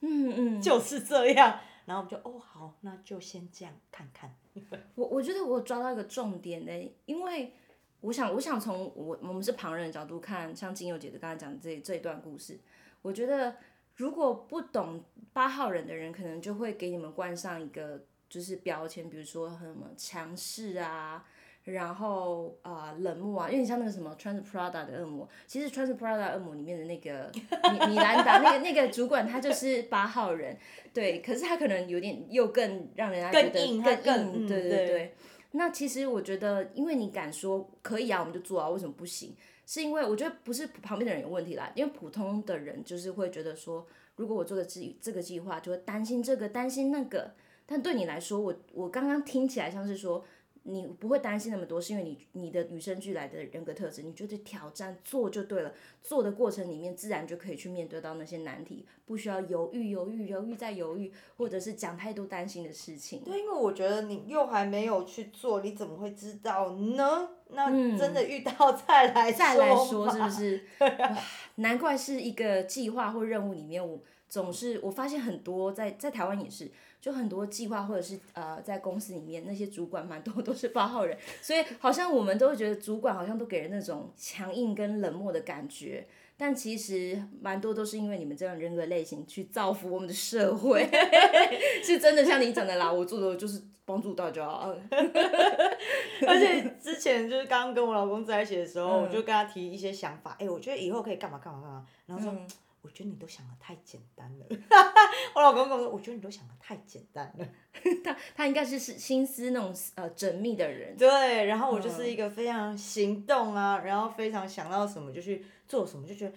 [0.00, 1.58] 嗯嗯，就是这样。
[1.86, 4.34] 然后我们就哦好，那就先这样看看。
[4.94, 7.52] 我我觉得我抓到一个重点呢，因为
[8.00, 12.58] 我想我想从我我们是旁人的角度看，像金友姐的刚才讲的这这一段故事，
[13.02, 13.56] 我觉得
[13.96, 21.26] 如果不懂八号人的人，可能就会给你们冠上一个就是标签，比如说什么强势啊。
[21.64, 27.32] 然后啊、呃，冷漠啊，因为你像那个什么穿着 Prada 的恶魔，其实穿着 Prada 恶魔里面的那个
[27.72, 30.54] 米米兰达那个那个主管，他就是八号人，
[30.92, 34.86] 对，可是他可能有点又更让人家觉得更硬，更硬，对对对。
[34.86, 35.14] 对，
[35.52, 39.34] 那其实我觉得，因为你敢说可以啊，我们就做啊，为什么不行？
[39.64, 47.32] 是因为我觉得不是旁边的人有问题啦，因为普通的人就是会觉得说，如果我做个计这个计划，就会担心这个担心那个，
[47.64, 50.22] 但对你来说，我我刚刚听起来像是说。
[50.66, 55.72] 你不会担心那么多，是因为你你的与生俱来的人格特质，你就去挑战做就对了。
[56.02, 63.20] 做的过程里面，自然就可以去面对到那些难题，不需要犹豫犹豫犹豫再犹豫，或者是讲太多担心的事情。
[63.24, 67.28] 对，因为我觉得你又还没有去做，你怎么会知道呢？
[67.48, 70.64] 那真的遇到再来再来说是不是？
[70.80, 71.18] 哇，
[71.56, 76.70] 难怪是一个计划或任务里面，我总是我发现很多在在台湾也是。
[77.04, 86.06] 就很多计划或者是呃，在公司里面那些主管蛮多都是八号人，所以好像我们都会觉得主管好像都给人那种强硬跟冷漠的感觉，
[86.38, 90.88] 但其实蛮多都是因为你们这样人格类型去造福我们的社会，
[91.84, 94.42] 是真的像你讲的啦，我做的就是帮助大家。
[96.26, 102.32] 而且之前就是刚刚跟我老公在一起的时候，嗯、我就跟他提一些想法，哎、欸，我觉得以后可以干嘛干嘛干嘛，然后说。
[102.32, 102.46] 嗯
[102.84, 104.44] 我觉得你都想的太简单了，
[105.34, 107.48] 我老公跟我说，我觉得你都想的太简单了。
[108.04, 110.94] 他他应该是是心思那种呃缜密的人。
[110.94, 116.34] 对，然后我就是一个非常行动啊，然后非常想到什么就去做什么，就觉得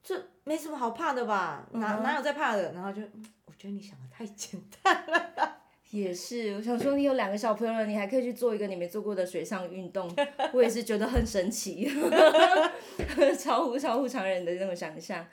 [0.00, 1.68] 这没什么好怕的吧？
[1.72, 2.72] 哪哪有在怕的？
[2.72, 3.02] 然后就
[3.46, 5.58] 我觉得你想的太简单了。
[5.90, 10.12] 也是，我想说你有两个小朋友了，你还可以去做一个你没做过的水上运动，
[10.52, 11.88] 我也是觉得很神奇，
[13.38, 15.24] 超乎超乎常人的那种想象。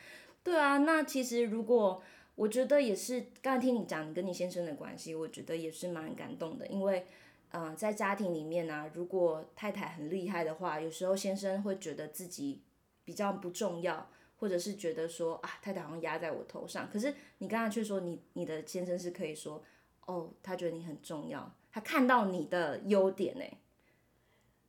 [0.44, 2.02] 对啊，那其实如果
[2.36, 7.06] 我觉得也是，刚才听你讲你跟你先生的关系，我觉得也是蛮感动的，因为，
[7.52, 12.62] 嗯、呃，在家庭里面呢、啊，如果太太很厉害的话，有时候先生会觉得自己
[13.06, 16.90] 比较不重要，或者是觉得说啊，太太好像压在我头上。
[16.92, 19.62] 可是你刚才却说你你的先生是可以说，
[20.08, 23.44] 哦，他觉得你很重要，他看到你的优点呢。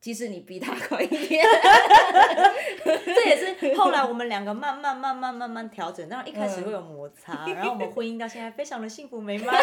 [0.03, 1.47] 即使你逼他快一点，
[2.85, 6.09] 这也是后来我们两个慢慢慢慢慢慢调整。
[6.09, 9.55] 当然一开始会有摩擦，嗯、 然后我们婚姻到现在非常的幸福美满。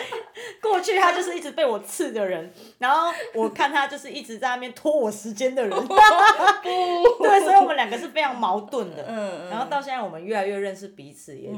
[0.62, 5.70] 过去他就是一直被我刺的人，然后我看他就是一直在那边拖我时间的人。
[6.62, 9.04] 对，所以我们两个是非常矛盾的。
[9.06, 11.50] 嗯，然后到现在我们越来越认识彼此，也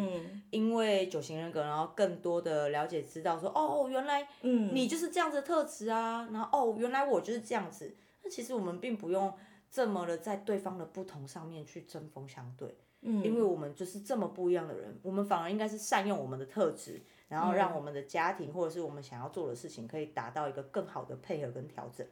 [0.50, 7.94] 因为九型人格，然后更多的了解，知道说哦，原来你就是这样子的特质啊，然后哦，原来我就是这样子。
[8.22, 9.32] 那其实我们并不用
[9.70, 17.00] 这么的在对方的不同上面去针锋相对，嗯，因为我们就是这么不一样的人，我们反而应该是善用我们的特质，
[17.32, 22.06] 然后让我们的家庭或者是我们想要做的事情可以达到一个更好的配合跟调整。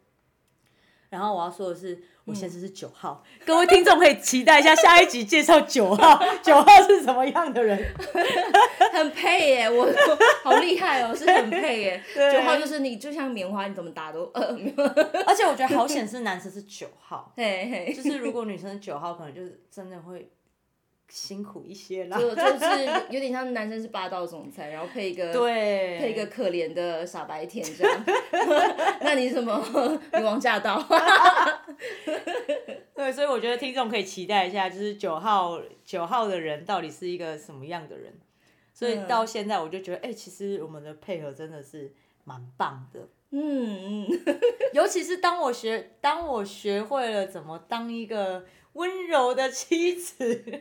[1.10, 7.76] 然后我要说的是，我现在是九号，嗯、各位听众可以期待一下下一集介绍九号，九号是什么样的人？
[8.94, 12.02] 很配耶，我，我好厉害哦，是很配耶。
[12.32, 14.56] 九号就是你就像棉花，你怎么打都呃。
[15.26, 20.30] 而且我觉得好险是男生是九号， 嘿嘿，就是如果女生是九号，可能就是真的会。
[21.10, 28.04] 辛苦一些啦，就 就是有点像男生是霸道总裁，然后配一个对配一个可怜的傻白甜这样。
[29.02, 29.60] 那你什么
[30.16, 30.82] 女王驾到？
[32.94, 38.12] 对，所以我觉得听众可以期待一下，就是九号九号的人到底是一个什么样的人。
[38.72, 41.92] 所以到现在我就觉得，哎、欸，其实我们的配合真的是
[42.24, 43.08] 蛮棒的。
[43.32, 44.20] 嗯嗯，
[44.72, 48.44] 尤其是当我学当我学会了怎么当一个
[48.74, 50.60] 温柔的妻子。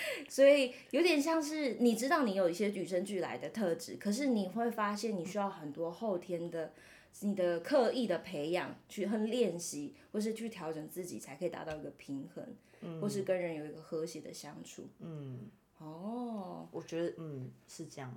[0.28, 6.72] 所以有点像是你知道你有一些与生俱来的特质，可是你会发现你需要很多后天的、
[7.20, 12.44] 你的刻意的培养去很练习，或是去调整自己，才可以达到一个平衡，
[12.80, 14.88] 嗯、或是跟人有一个和谐的相处。
[15.00, 18.14] 嗯，哦，我觉得嗯是这样。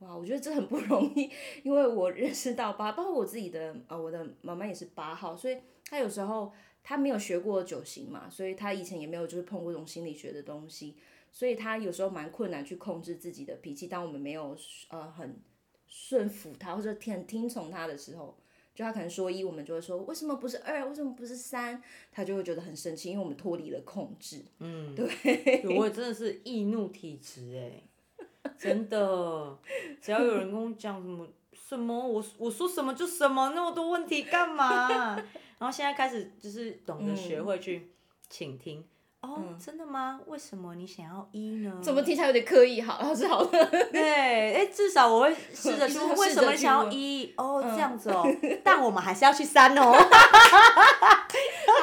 [0.00, 1.30] 哇，我觉得这很不容易，
[1.62, 6.52] 因为我认识到八，包括我自己的呃，我的妈妈也是八号，所以她有时候。
[6.82, 10.96] 他没有学过九型嘛，所以他以前也没有就是碰过这种心理学的东西，
[11.30, 13.86] 所以他有时候蛮困难去控制自己的脾气。
[13.86, 14.56] 当我们没有
[14.88, 15.40] 呃很
[15.86, 18.36] 顺服他或者听听从他的时候，
[18.74, 24.44] 就他可能说一，我们就会说为什么不是二，为什么不是三，他就会觉得很生气，因为我们脱离了控制。
[24.58, 29.58] 嗯，对，我真的是易怒体质哎，真的，
[30.00, 35.22] 只要有人跟我讲什么什么，我我说什么就什么，那么多问题干嘛？
[35.60, 37.92] 然后现在开始就是懂得学会去
[38.30, 38.84] 倾听。
[39.22, 40.18] 嗯、哦，真的吗？
[40.26, 41.78] 为什么你想要一呢？
[41.82, 42.80] 怎么听起来有点刻意？
[42.80, 43.66] 好，是好的。
[43.92, 48.26] 对，哎，至少我会试着 去问为什么你想要一哦，这样子哦。
[48.64, 49.92] 但我们还是要去三哦。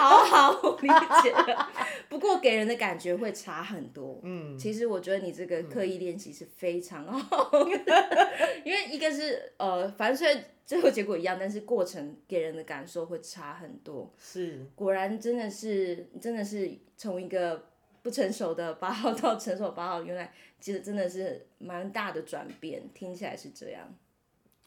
[0.08, 0.88] 好好，我理
[1.22, 1.70] 解了。
[2.10, 4.20] 不过给人的感觉会差很多。
[4.24, 4.58] 嗯。
[4.58, 8.32] 其实我觉得你这个刻意练习是非常好的，
[8.63, 10.43] 因为一个是呃，反正虽然。
[10.67, 14.13] 最后结果一样，但是过程给人的感受会差很多。
[14.20, 17.70] 是，果然真的是，真的是从一个
[18.02, 22.84] 不成熟的八号到成熟八号，原来其实真的是蛮大的转变。
[22.93, 23.96] 听起来是这样。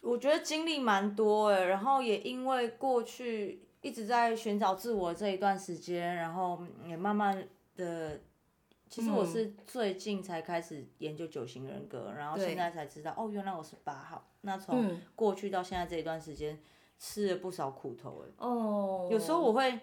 [0.01, 8.21] 我觉得经历蛮多诶，然后也因为过去一直在寻找自我这一段时间，然后也慢慢的。
[8.89, 14.27] 其实我是最近才开始研究九型人格，嗯、然后现在才知道，哦，原来我是八号。
[14.41, 16.61] 那从过去到现在这一段时间，
[16.99, 18.33] 吃了不少苦头哎。
[18.39, 19.09] 哦。
[19.09, 19.79] 有时候我会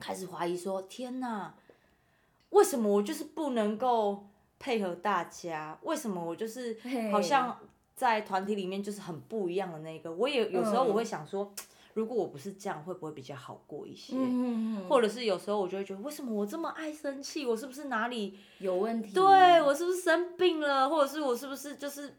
[0.00, 1.54] 开始怀疑说，天哪，
[2.50, 4.26] 为什么我就是不能够
[4.58, 5.78] 配合大家？
[5.82, 6.76] 为什么我就是
[7.12, 7.56] 好像
[7.94, 10.12] 在团体里面就是很不一样的那个？
[10.12, 11.44] 我也有时候我会想说。
[11.44, 11.64] 嗯
[11.94, 14.14] 如果我不是这样，会不会比较好过一些？
[14.16, 17.44] 嗯嗯、或者是有时候我就会觉得，为什么我这么爱生气？
[17.44, 19.12] 我是不是哪里有问题？
[19.12, 20.88] 对，我是不是生病了？
[20.88, 22.16] 或者是我是不是就是，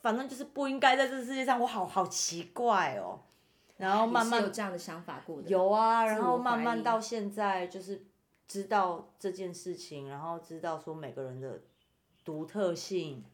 [0.00, 1.60] 反正就是不应该在这个世界上？
[1.60, 3.20] 我好好奇怪哦。
[3.76, 5.48] 然后慢慢有这样的想法过的。
[5.48, 8.04] 有啊，然后慢慢到现在就是
[8.46, 11.62] 知道这件事情，然后知道说每个人的
[12.24, 13.24] 独特性。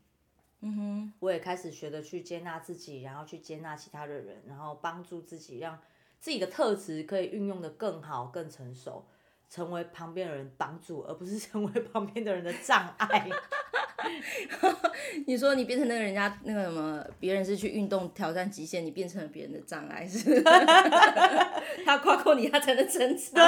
[0.66, 5.78] 嗯哼，我也开始学着去接纳自己，然后去接纳其他的人，然后帮助自己，让
[6.18, 9.04] 自己的特质可以运用的更好、更成熟，
[9.48, 13.28] 成为旁边的人帮助，而不是 成为旁边的人的障碍。
[15.26, 20.42] 你说你变成那个人家那个什么，别人是去运动挑战极限，你变成了别人的障碍，是？
[21.84, 23.46] 他夸过你，他才能成长。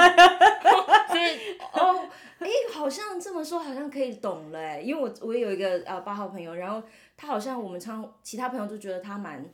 [1.07, 2.09] 所以哦。
[2.39, 4.79] 哎、欸，好像这么说，好像可以懂了哎。
[4.79, 6.81] 因为我我也有一个呃八号朋友，然后
[7.17, 9.45] 他好像我们常其他朋友都觉得他蛮，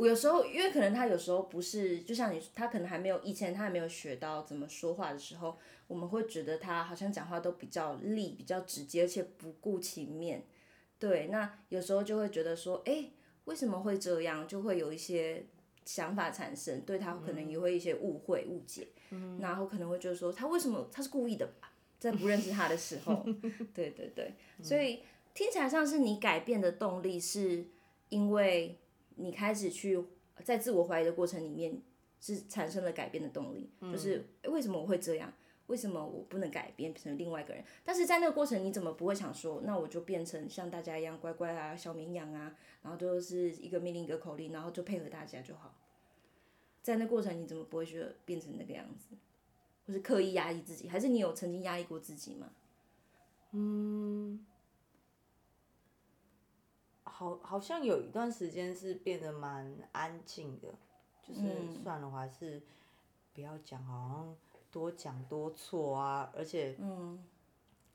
[0.00, 10.42] 我有时候因为可能他有时候不是，就像你，他可能还没有以前他还没有学到怎么说话的时候，我们会觉得他好像讲话都比较利，比较直接，而且不顾情面。
[10.98, 13.12] 对，那有时候就会觉得说，哎、欸，
[13.44, 14.48] 为什么会这样？
[14.48, 15.44] 就会有一些
[15.84, 23.22] 想法产生，对他可能也会一些误会、误解，嗯、然后可能会就是说他为什么他是故意的吧，在不认识他的时候，
[23.74, 25.00] 对对对，所以
[25.34, 27.66] 听起来像是你改变的动力是
[28.08, 28.78] 因为
[29.20, 30.02] 你开始去
[30.42, 31.80] 在自我怀疑的过程里面
[32.20, 35.32] 是产生了改变的动力，嗯、就是为什么我会这样？
[35.66, 37.62] 为什么我不能改变成另外一个人？
[37.84, 45.76] 但是在那个过程，你怎么不会想说，那我就变成像大家一样乖乖啊，小绵羊啊，然后就是一个命令一个口令，然后就配合大家就好。
[46.82, 49.14] 在那过程，你怎么不会觉得变成那个样子，
[49.86, 50.88] 或是刻意压抑自己？
[50.88, 52.50] 还是你有曾经压抑过自己吗？
[53.52, 54.44] 嗯，
[57.20, 60.68] 好，好像有一段时间是变得蛮安静的，
[61.22, 61.42] 就是
[61.82, 62.62] 算了，我还是
[63.34, 64.34] 不要讲，好像。
[64.72, 67.18] 多讲多错啊，而且，嗯，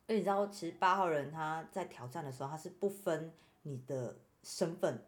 [0.08, 5.02] 而且你知道，其实八号人他在挑战的时候，他是不分你的身份，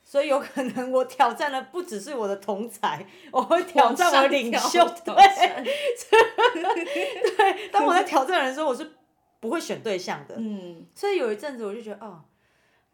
[0.00, 5.12] 所以有可能我挑战的不只是我的同才，我会挑战我的领袖，对，
[7.36, 8.92] 对，当我在挑战人的时候，我是
[9.40, 12.22] 不会选对象的，嗯，所以有一阵子我就觉得，哦，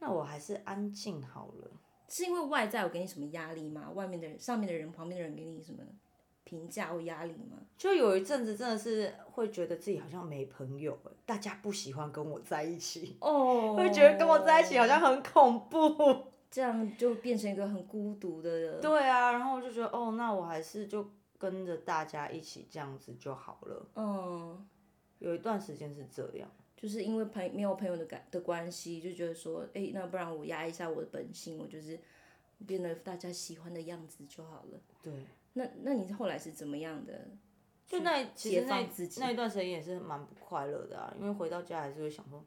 [0.05, 1.71] 那我还是安静好了。
[2.09, 3.91] 是因为外在有给你什么压力吗？
[3.95, 5.83] 外面的人、上面的人、旁边的人给你什么？
[6.45, 7.57] 评价或压力吗？
[7.79, 18.81] 就有一阵子真的是会觉得自己好像没朋友，大家不喜欢跟我在一起，哦，oh, 会觉得跟我在一起好像很恐怖，这样就变成一个很孤独的人。
[18.83, 23.87] 对啊，然后我就觉得哦，那我还是就跟着大家一起这样子就好了。
[23.97, 24.69] 嗯，
[25.21, 31.99] 有一段时间是这样，就是因为朋没有朋友的感的关系，就觉得说，哎、欸，那不然我压一下我的本性，我就是
[32.67, 34.81] 变得大家喜欢的样子就好了。
[35.03, 35.13] 对。
[35.57, 37.29] 那那你后来是怎么样的？
[37.87, 42.45] 就那其实那那一段时间也是蛮不快乐的啊，因为回到家还是会想说，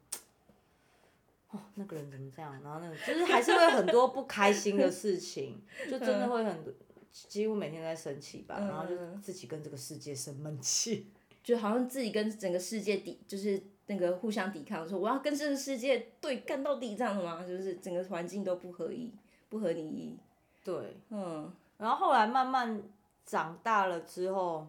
[1.50, 2.52] 哦，那个人怎么这样？
[2.62, 6.74] 然后那个就是还是会很多不开心的事情，就真的会很，
[7.10, 11.06] 几乎每天都在生气吧，然后就自己跟这个世界生闷气，
[11.42, 17.44] 就好像自己跟整个世界抵，就是那个互相抵抗，说我要跟这个世界对干到底这样的吗？
[17.44, 19.12] 就是整个环境都不合意，
[19.48, 20.16] 不合你意。
[20.64, 22.80] 对，嗯，然后后来慢慢。
[23.28, 24.66] 长大了之后，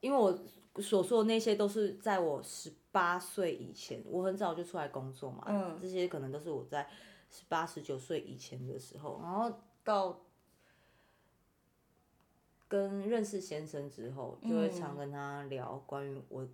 [0.00, 0.36] 因为我
[0.82, 6.90] 所说的那些都是在我十八岁以前，我很早就出来工作嘛，嗯，这些可能都是我在
[7.30, 10.18] 十八、十九岁以前的时候，然后到
[12.66, 16.44] 跟认识先生之后，就会常跟他聊关于我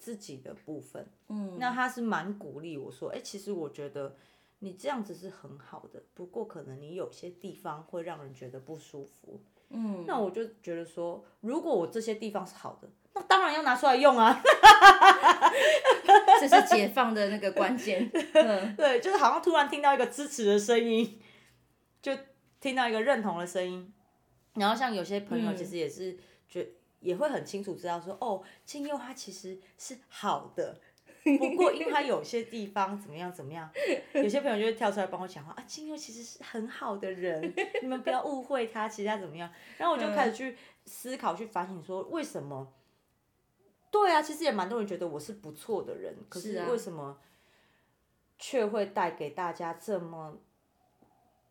[0.00, 4.16] 自己的部分，嗯，那他是蛮鼓励我说，哎，其实我觉得
[4.60, 9.40] 你这样子是很好的，不过可能你有些地方会让人觉得不舒服。
[9.68, 14.42] 嗯，那我就觉得说，如果我这些地方是好的，那当然要拿出来用啊。
[16.40, 18.10] 这是解放的那个关键。
[18.32, 21.20] 嗯，对，就是好像突然听到一个支持的声音，
[22.00, 22.16] 就
[22.58, 23.92] 听到一个认同的声音。
[24.54, 30.80] 然后像有些朋友其实也是觉、嗯、也会很清楚知道说，哦，金佑他其实是好的。
[31.38, 33.70] 不过，因为他有些地方怎么样怎么样，
[34.14, 35.62] 有些朋友就会跳出来帮我讲话啊。
[35.66, 39.52] 金佑其实是很好的人， 你们不要误会他，其实他怎么样？
[39.76, 42.72] 然后我就开始去思考、去反省，说为什么？
[43.90, 47.18] 对啊，其实也蛮多人觉得我是不错的人，可是为什么
[48.38, 50.38] 却会带给大家这么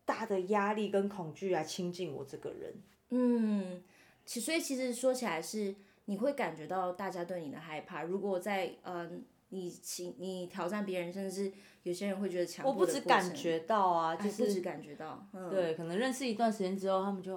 [0.04, 2.82] 大的压力跟恐惧来亲近我这个人？
[3.10, 3.84] 嗯，
[4.30, 5.74] 其所以其实说起来是
[6.04, 8.04] 你会感觉到大家对你的害怕。
[8.04, 9.24] 如果在嗯。
[9.52, 11.52] 你请你挑战别人，甚至是
[11.82, 12.70] 有些人会觉得强迫。
[12.70, 15.26] 我不止感觉到啊，就是不止感觉到。
[15.32, 17.36] 嗯、对，可能认识一段时间之后，他们就，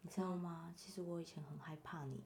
[0.00, 0.74] 你知道吗？
[0.76, 2.20] 其实我以前很害怕你。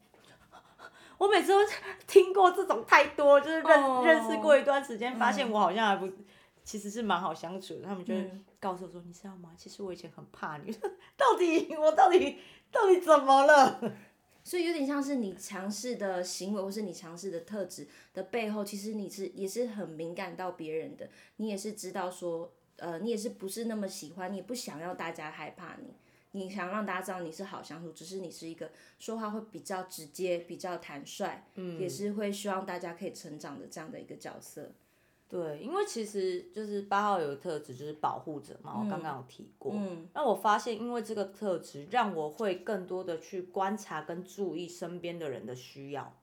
[1.18, 1.58] 我每次都
[2.06, 6.24] 听过这种太多，就是认、oh, 认识过一段时间，发现我好像还不，嗯、
[6.66, 7.82] 其实是蛮好相处的。
[7.82, 9.54] 他们就会告诉我说，嗯、你知道吗？
[9.56, 10.72] 其实我以前很怕你。
[11.16, 12.38] 到底我到底
[12.72, 13.80] 到底怎么了？
[14.42, 21.08] 所以有点像是你强势的行为，或是你强势的特质的背后，其实你是也是很敏感到别人的。
[21.36, 25.94] 你也是知道说，呃，你也是不是那么喜欢，你也不想要大家害怕你，
[26.32, 34.72] 你想让大家知道你是好相处，只是你是一个说话会比较直接、比较坦率，嗯，也是会希望大家可以成长的这样的一个角色。
[35.28, 38.74] 对，因为其实就是八号有个特质，就是保护者嘛。
[38.78, 39.72] 我刚刚有提过。
[39.74, 40.08] 嗯。
[40.14, 46.16] 那我发现，因为这个特质，让我会更多的去观察跟注意身边的人的需要。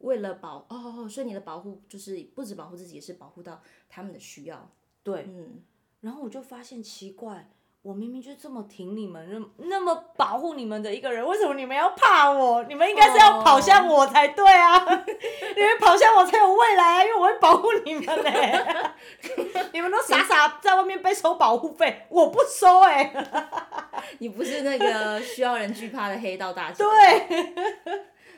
[0.00, 4.70] 为了保哦，所以你的保护就是不止保护自己，也是保护到他们的需要。
[5.02, 5.24] 对。
[5.28, 5.62] 嗯。
[6.02, 7.50] 然后我就发现奇怪。
[7.84, 12.64] 我明明就这么挺你们，那那么保护你们的一个人，为什么你们要怕我？
[12.64, 14.78] 你们应该是要跑向我才对啊！
[15.54, 18.94] 你们跑向我才有未来啊，因为我会保护你们嘞、欸。
[19.74, 23.26] 你们都傻傻在外面被收保护费，我不收哎、欸。
[24.20, 26.82] 你不是那个需要人惧怕的黑道大姐。
[26.88, 27.54] 对，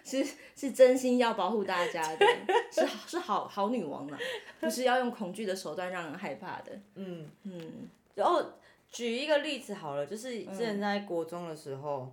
[0.03, 0.26] 是
[0.57, 2.26] 是真心要保护大家的，
[2.72, 4.18] 是是好好女王啊，
[4.59, 6.72] 不是要用恐惧的手段让人害怕的。
[6.97, 7.88] 嗯嗯。
[8.16, 8.42] 然后
[8.91, 12.12] 举一个例子好了，就是之前在国中的时候，嗯、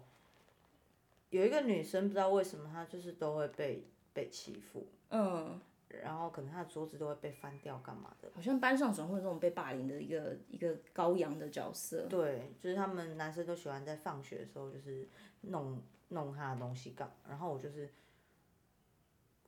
[1.29, 4.87] 有一个女生不知道为什么她就是都会被被欺负。
[5.09, 5.59] 嗯。
[6.01, 8.27] 然后可能她的桌子都会被翻掉，干嘛的？
[8.33, 12.07] 好像班上总会有这种被霸凌的一个一个羔羊的角色。
[12.07, 15.07] 对，就是他们男生都喜欢在放学的时候，就是
[15.41, 17.15] 弄弄他的东西干。
[17.29, 17.87] 然后我就是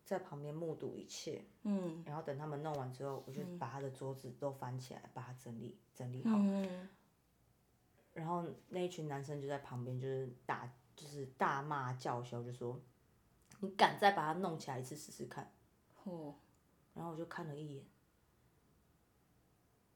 [0.04, 1.42] 在旁边目睹一切。
[1.64, 2.04] 嗯。
[2.06, 6.38] 然后等他们弄完之后，我就把他的桌子都翻起来，把它整理整理好。
[6.38, 6.88] 嗯。
[8.16, 12.82] 然后那一群男生就在旁边，就是打就是大骂叫嚣，就说
[13.60, 15.52] ：“你敢再把它弄起来一次试试看？”
[16.06, 16.34] 哦，
[16.94, 17.84] 然后我就看了一眼，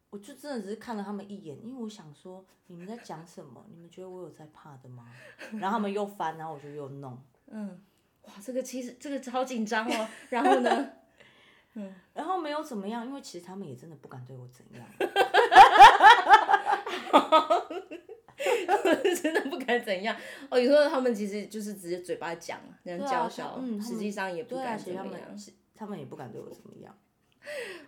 [0.10, 3.66] 我就真的只是看了他们一眼，因为我想说你们在讲什么？
[3.70, 5.10] 你们觉得我有在怕的吗？
[5.54, 7.18] 然后他们又翻，然后我就又弄。
[7.48, 7.82] 嗯，
[8.24, 10.08] 哇，这个其实这个超紧张哦。
[10.30, 10.92] 然后呢？
[11.76, 14.86] 嗯，然后没有怎么样，因为其实他们也真的不敢对我怎样。
[19.22, 20.16] 真的不敢怎样。
[20.50, 25.38] 哦，有时候他们其实就是直接嘴巴讲，那样叫嚣，嗯，实际上也不敢怎么样。
[25.76, 26.94] 他们也不敢对我怎么样。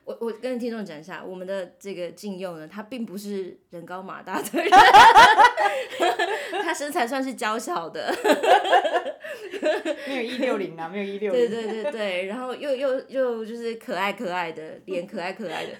[0.05, 4.69] 我我跟听众讲一下，我们的这个静佑呢，他并不是人高马大的人，
[6.63, 8.15] 他身材算是娇小的，
[10.07, 11.49] 没有一六零啊，没有一六零。
[11.49, 15.73] 对 对对对，然后又又又就是可爱可爱的脸，可爱可爱的。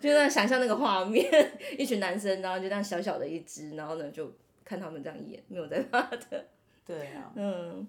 [0.00, 1.24] 就在想象那个画面，
[1.78, 4.32] 一群男生，然后就这样小小的一只，然后呢就
[4.64, 6.46] 看他们这样一眼，没有在怕的。
[6.86, 7.32] 对啊。
[7.36, 7.86] 嗯。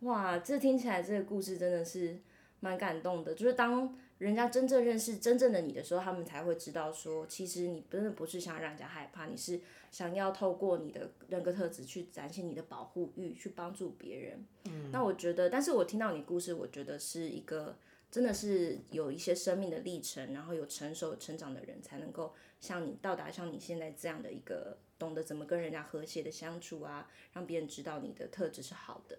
[0.00, 2.18] 哇，这听起来这个故事真的是
[2.58, 3.32] 蛮感动的。
[3.32, 9.60] 就是当人家真正认识真正的你的时候，他们才会知道说，其实你真的不是想让人家害怕，你是
[9.92, 14.44] 想要透过你的人格特质去展现你的保护欲，去帮助别人。
[14.64, 17.76] 嗯，那我觉得，但是我听到你故事，我觉得是一个
[18.12, 29.18] 真的是有一些生命的历程，然后有成熟成长的人才能够像你到达像你现在这样的一个懂得怎么跟人家和谐的相处啊，让别人知道你的特质是好的。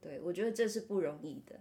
[0.00, 1.60] 对，我觉得这是不容易的，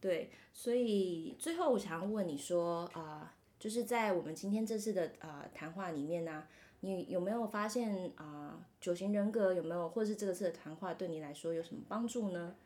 [0.00, 6.48] 对，所以最后我想要问你说，啊、就是在我们今天这次的啊、呃、谈话里面呢，
[6.80, 12.56] 你有没有发现啊、九型人格有没有，或是这次的谈话对你来说有什么帮助呢？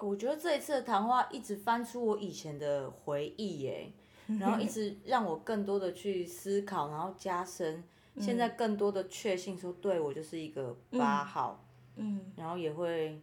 [0.00, 3.92] 我觉得这一次的谈话一直翻出我以前的回忆耶，
[4.40, 7.84] 然后一直让我更多的去思考，然后加深
[8.18, 11.64] 现在更多的确信说，对我就是一个八号。
[11.64, 13.20] 嗯嗯，然后也会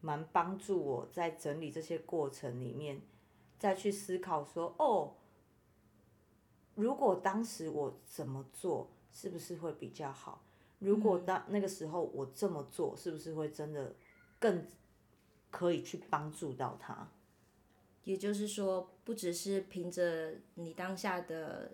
[0.00, 3.02] 蛮帮助我在整理这些过程里面，
[3.58, 5.12] 再去思考说，哦，
[6.74, 10.42] 如果当时我怎么做，是不是会比较好？
[10.78, 13.94] 如果当那个时候我这么做，是不是会真的
[14.38, 14.64] 更
[15.50, 17.08] 可以去帮助到他？
[18.04, 21.72] 也就是说，不只是凭着你当下的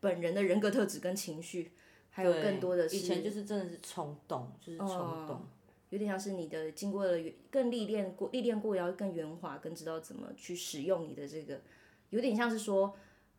[0.00, 1.72] 本人的人格特质跟情绪，
[2.10, 5.36] 还有更多的是，以前就是真的是冲动，就是冲动。
[5.36, 5.48] 哦
[5.90, 7.18] 有点像是你的经过了
[7.50, 11.62] 更历练过，历练过要更圆滑，更知道怎么去使用你的这个，
[12.10, 12.94] 有点像是说，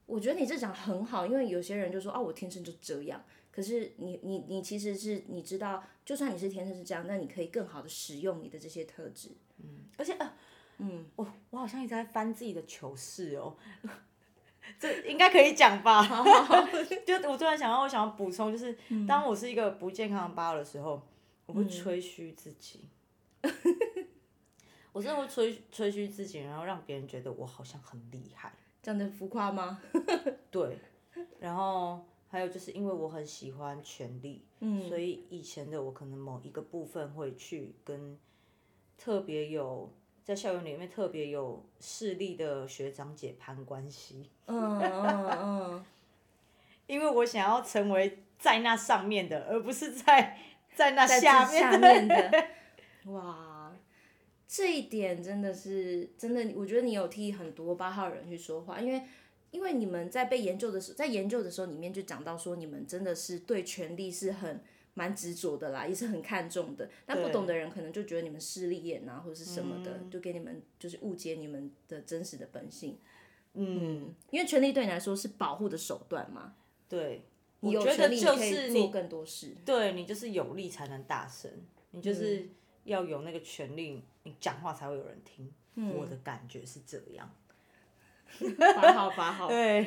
[0.08, 10.34] 我觉得你这讲很好，因为有些人就说啊，我天生就这样，可是你你你其实是你知道，就算你是天生是这样，那你可以更好的使用你的这些特质，嗯，而且啊，
[10.78, 13.56] 嗯，我我好像一直在翻自己的糗事哦，
[14.80, 16.02] 这应该可以讲吧？
[16.02, 16.68] 好好好
[17.06, 18.78] 就我突然想到，我想要补充，就是
[19.08, 21.02] 当我是一个不健康的八的时候。
[21.46, 22.88] 我会吹嘘自己，
[23.42, 23.52] 嗯、
[24.92, 29.82] 我真的会吹吹嘘自己，然后让别人觉得我好像很厉害，这样的浮夸吗？
[30.52, 30.78] 对，
[31.40, 38.18] 然后还有就是因为我很喜欢权力，嗯，所以以前的我可能某一个部分会去跟
[38.98, 39.92] 特别有
[40.24, 45.86] 在校园里面特别有势力的学长姐攀关系，嗯嗯嗯，
[46.88, 50.38] 因为我想要成为在那上面的，而不是在。
[50.76, 52.48] 在那下面，下面的，
[53.12, 53.76] 哇，
[54.48, 59.02] 这一点真的是真的，我觉得你有替很多八号人去说话，因为
[59.52, 64.62] 因为你们在被研究的时候，在研究的时候里面就讲到说，你们真的是对权力是很
[64.94, 66.90] 蛮执着的啦，也是很看重的。
[67.06, 72.98] 但不懂的人可能就觉得你们势利眼啊，或者是什么的，就给你们就是误解你们的真实的本性。
[73.54, 76.56] 嗯，因为权力对你来说是保护的手段嘛。
[76.88, 77.24] 对。
[77.62, 81.52] 你有权利就是做更多事，对你就是有力才能大声，
[81.92, 82.48] 你就是
[82.86, 85.54] 要有那个权利，你讲话才会有人听。
[85.76, 87.30] 嗯、我的感觉是这样。
[88.58, 89.48] 八号八号。
[89.48, 89.86] 对，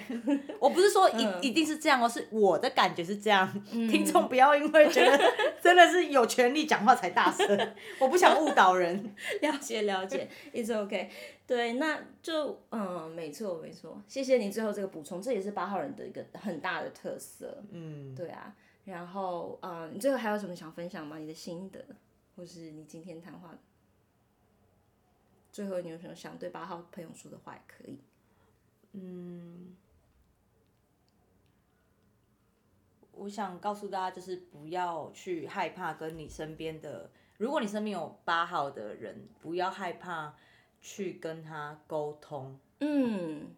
[0.59, 3.51] 我不是说一、嗯、一定是这样哦，是我的感觉是这样。
[3.73, 5.19] 嗯、听众不要因为觉得
[5.63, 9.15] 真的是有权利讲话才大声， 我不想误导人。
[9.41, 11.09] 了解了解，It's okay。
[11.47, 17.63] 对，那就嗯，没错没错，谢谢你最后这个补充，这也是八号人的一个很大的特色。
[17.71, 18.55] 嗯，对啊。
[18.85, 21.19] 然后嗯，你最后还有什么想分享吗？
[21.19, 21.85] 你的心得，
[22.37, 23.55] 或是你今天谈话？
[25.53, 27.99] 最后，你有什么想对八号朋友说的话也可以。
[28.93, 29.75] 嗯，
[33.13, 40.35] 我想告诉大家，就是不要去害怕跟你身边的，如果你身边有八号的人，不要害怕
[40.81, 42.59] 去跟他沟通。
[42.81, 43.49] 嗯，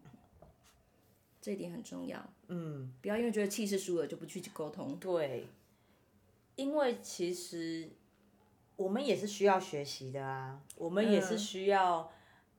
[1.41, 2.25] 这一点很重要。
[2.49, 4.97] 嗯，不要因为觉得气势输了就不去沟通。
[4.99, 5.47] 对，
[6.57, 7.91] 因为其实。
[8.77, 12.11] 我们也是需要学习的啊，我们也是需要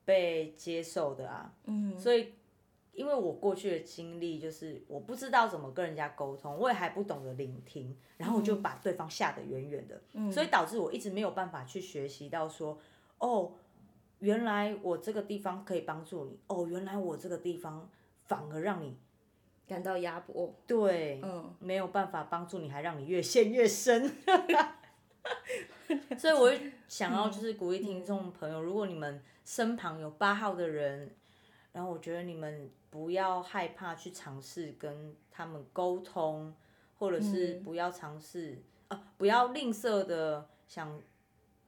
[0.05, 1.53] 被接受的啊。
[1.65, 2.35] 嗯，所以，
[2.95, 12.79] 因为我过去的经历就是我不知道怎么跟人家沟通，我也还不懂得聆听，然后我就把对方吓得远远的，嗯，所以导致我一直没有办法去学习到说，
[13.19, 13.51] 哦，
[14.19, 17.89] 原来我这个地方可以帮助你，哦，原来我这个地方
[18.25, 18.97] 反而让你
[19.67, 24.09] 感到压迫，对，嗯，没有办法帮助你，还让你越陷越深。
[26.17, 26.51] 所以，我
[26.87, 31.11] 想要就是鼓励听众朋友，如果你们身旁有八号的人，
[31.71, 36.55] 然后我觉得你们不要害怕去尝试跟他们沟通，
[36.97, 40.97] 或者是不要尝试啊，不要吝啬的想，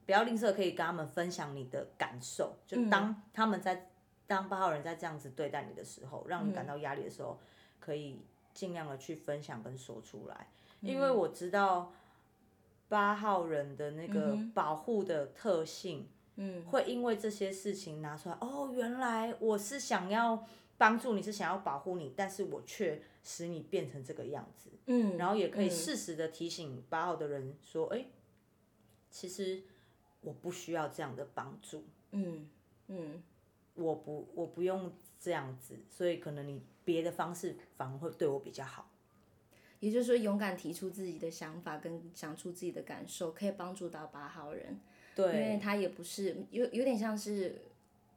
[0.06, 2.56] 不要吝啬可以跟他们分享你的感受。
[2.66, 3.90] 就当他们在
[4.26, 7.38] 当八号人在这样子对待你的时候，让你感到压力的时候，
[7.78, 8.22] 可以
[8.54, 10.48] 尽量的去分享跟说出来，
[10.80, 11.92] 因为我知道。
[12.90, 20.42] 八号人的那个保护的特性，嗯，会因为这些事情拿出来，哦，原来我是想要
[20.78, 28.06] 帮助你，是想要保护你，但是我却使你变成这个样子，嗯，然后也可以适时的提醒八号的人说，哎，
[29.10, 29.62] 其实
[30.22, 32.48] 我不需要这样的帮助，嗯
[32.86, 33.22] 嗯，
[33.74, 38.90] 我不我不用这样子，所以可能你别的方式反而会对我比较好。
[39.80, 44.80] 也就是说，勇敢提出自己的想法，跟讲出自己的感受，可以帮助到八号人。
[45.14, 47.62] 对，因为他也不是有有点像是，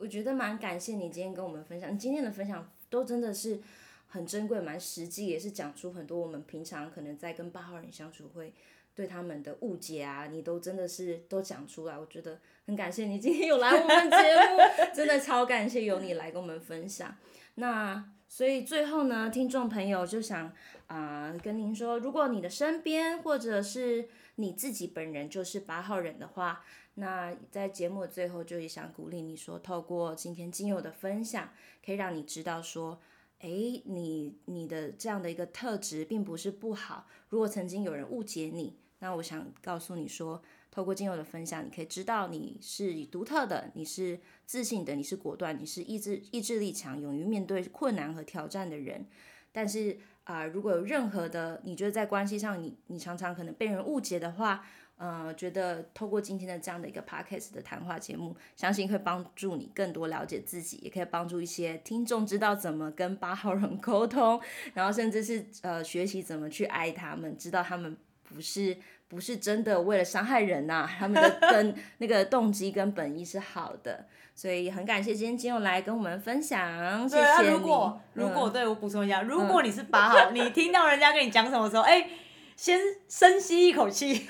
[0.01, 3.59] 我觉得蛮感谢你今天跟我们分享，你今天的分享都真的是
[4.07, 8.51] 很珍贵、蛮实际，也是讲出很多我们平常可能在跟八号人相处会
[8.95, 11.95] 对他们的误解啊，你都真的是都讲出来。
[11.95, 17.15] 我觉得很感谢你今天有来我们节目，真的超感谢有你来跟我们分享。
[17.55, 18.03] 那。
[18.33, 20.53] 所以最后呢，听众朋友就想
[20.87, 26.63] 啊、跟您说，如果你的身边或者是你自己本人就是八号人的话，
[26.95, 31.49] 那在节目的最后就也想鼓励你说，透过今天精油的分享，
[31.85, 32.99] 可以让你知道说，
[33.39, 33.49] 哎，
[33.85, 37.07] 你你的这样的一个特质并不是不好。
[37.29, 40.41] 如果曾经有人误解你，那我想告诉你说。
[40.73, 49.05] 透过精油的分享，你可以知道你是独特的，你是自信的，你是果断，你是意志意志力强、勇于面对困难和挑战的人。
[49.51, 54.65] 但是啊、如果有任何的你觉得在关系上你你常常可能被人误解的话，
[55.01, 64.39] 呃，觉得透过今天的这样的一个 podcast 的谈话节目，相信会帮助你更多了解自己，也可以帮助一些听众知道怎么跟八号人 沟通，
[64.75, 68.77] 然后甚至是呃学习怎么去爱他们，知道他们不是。
[69.11, 77.49] 不是真的为了伤害人呐、啊，他们的 跟那个动机跟本意是好的，所以很感谢今天精油来跟我们分享，谢谢你。
[77.49, 82.07] 如果如果对我补充一下，如果你是八号，你听到人家跟你讲什么时候，哎，
[82.61, 84.27] 先深吸一口气，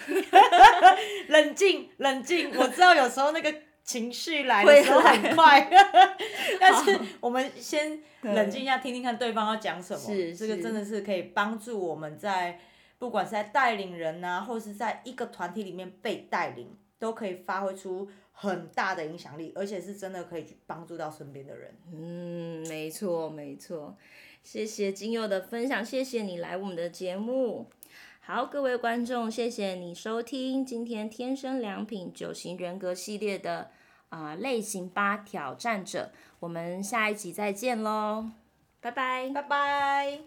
[1.28, 2.50] 冷静冷静。
[2.56, 3.54] 我知道有时候那个
[3.84, 5.70] 情绪来的时候很快，
[6.58, 10.00] 但是我们先冷静一下，听听看对方要讲什么。
[10.00, 12.58] 是，这个真的是可以帮助我们在。
[12.98, 21.76] 不管是在带领人呐、啊，或是在一个团体里面被带领，都可以发挥出很大的影响力，而且是真的可以去帮助到身边的人。
[21.92, 23.98] 嗯，没错没错，
[24.42, 27.70] 谢谢金佑的分享，谢谢你来我们的节目。
[28.24, 33.72] 好，各位观众，谢谢你收听今天天生良品九型人格系列的
[34.10, 38.30] 啊、类型八挑战者，我们下一集再见喽，
[38.80, 40.20] 拜拜，拜拜。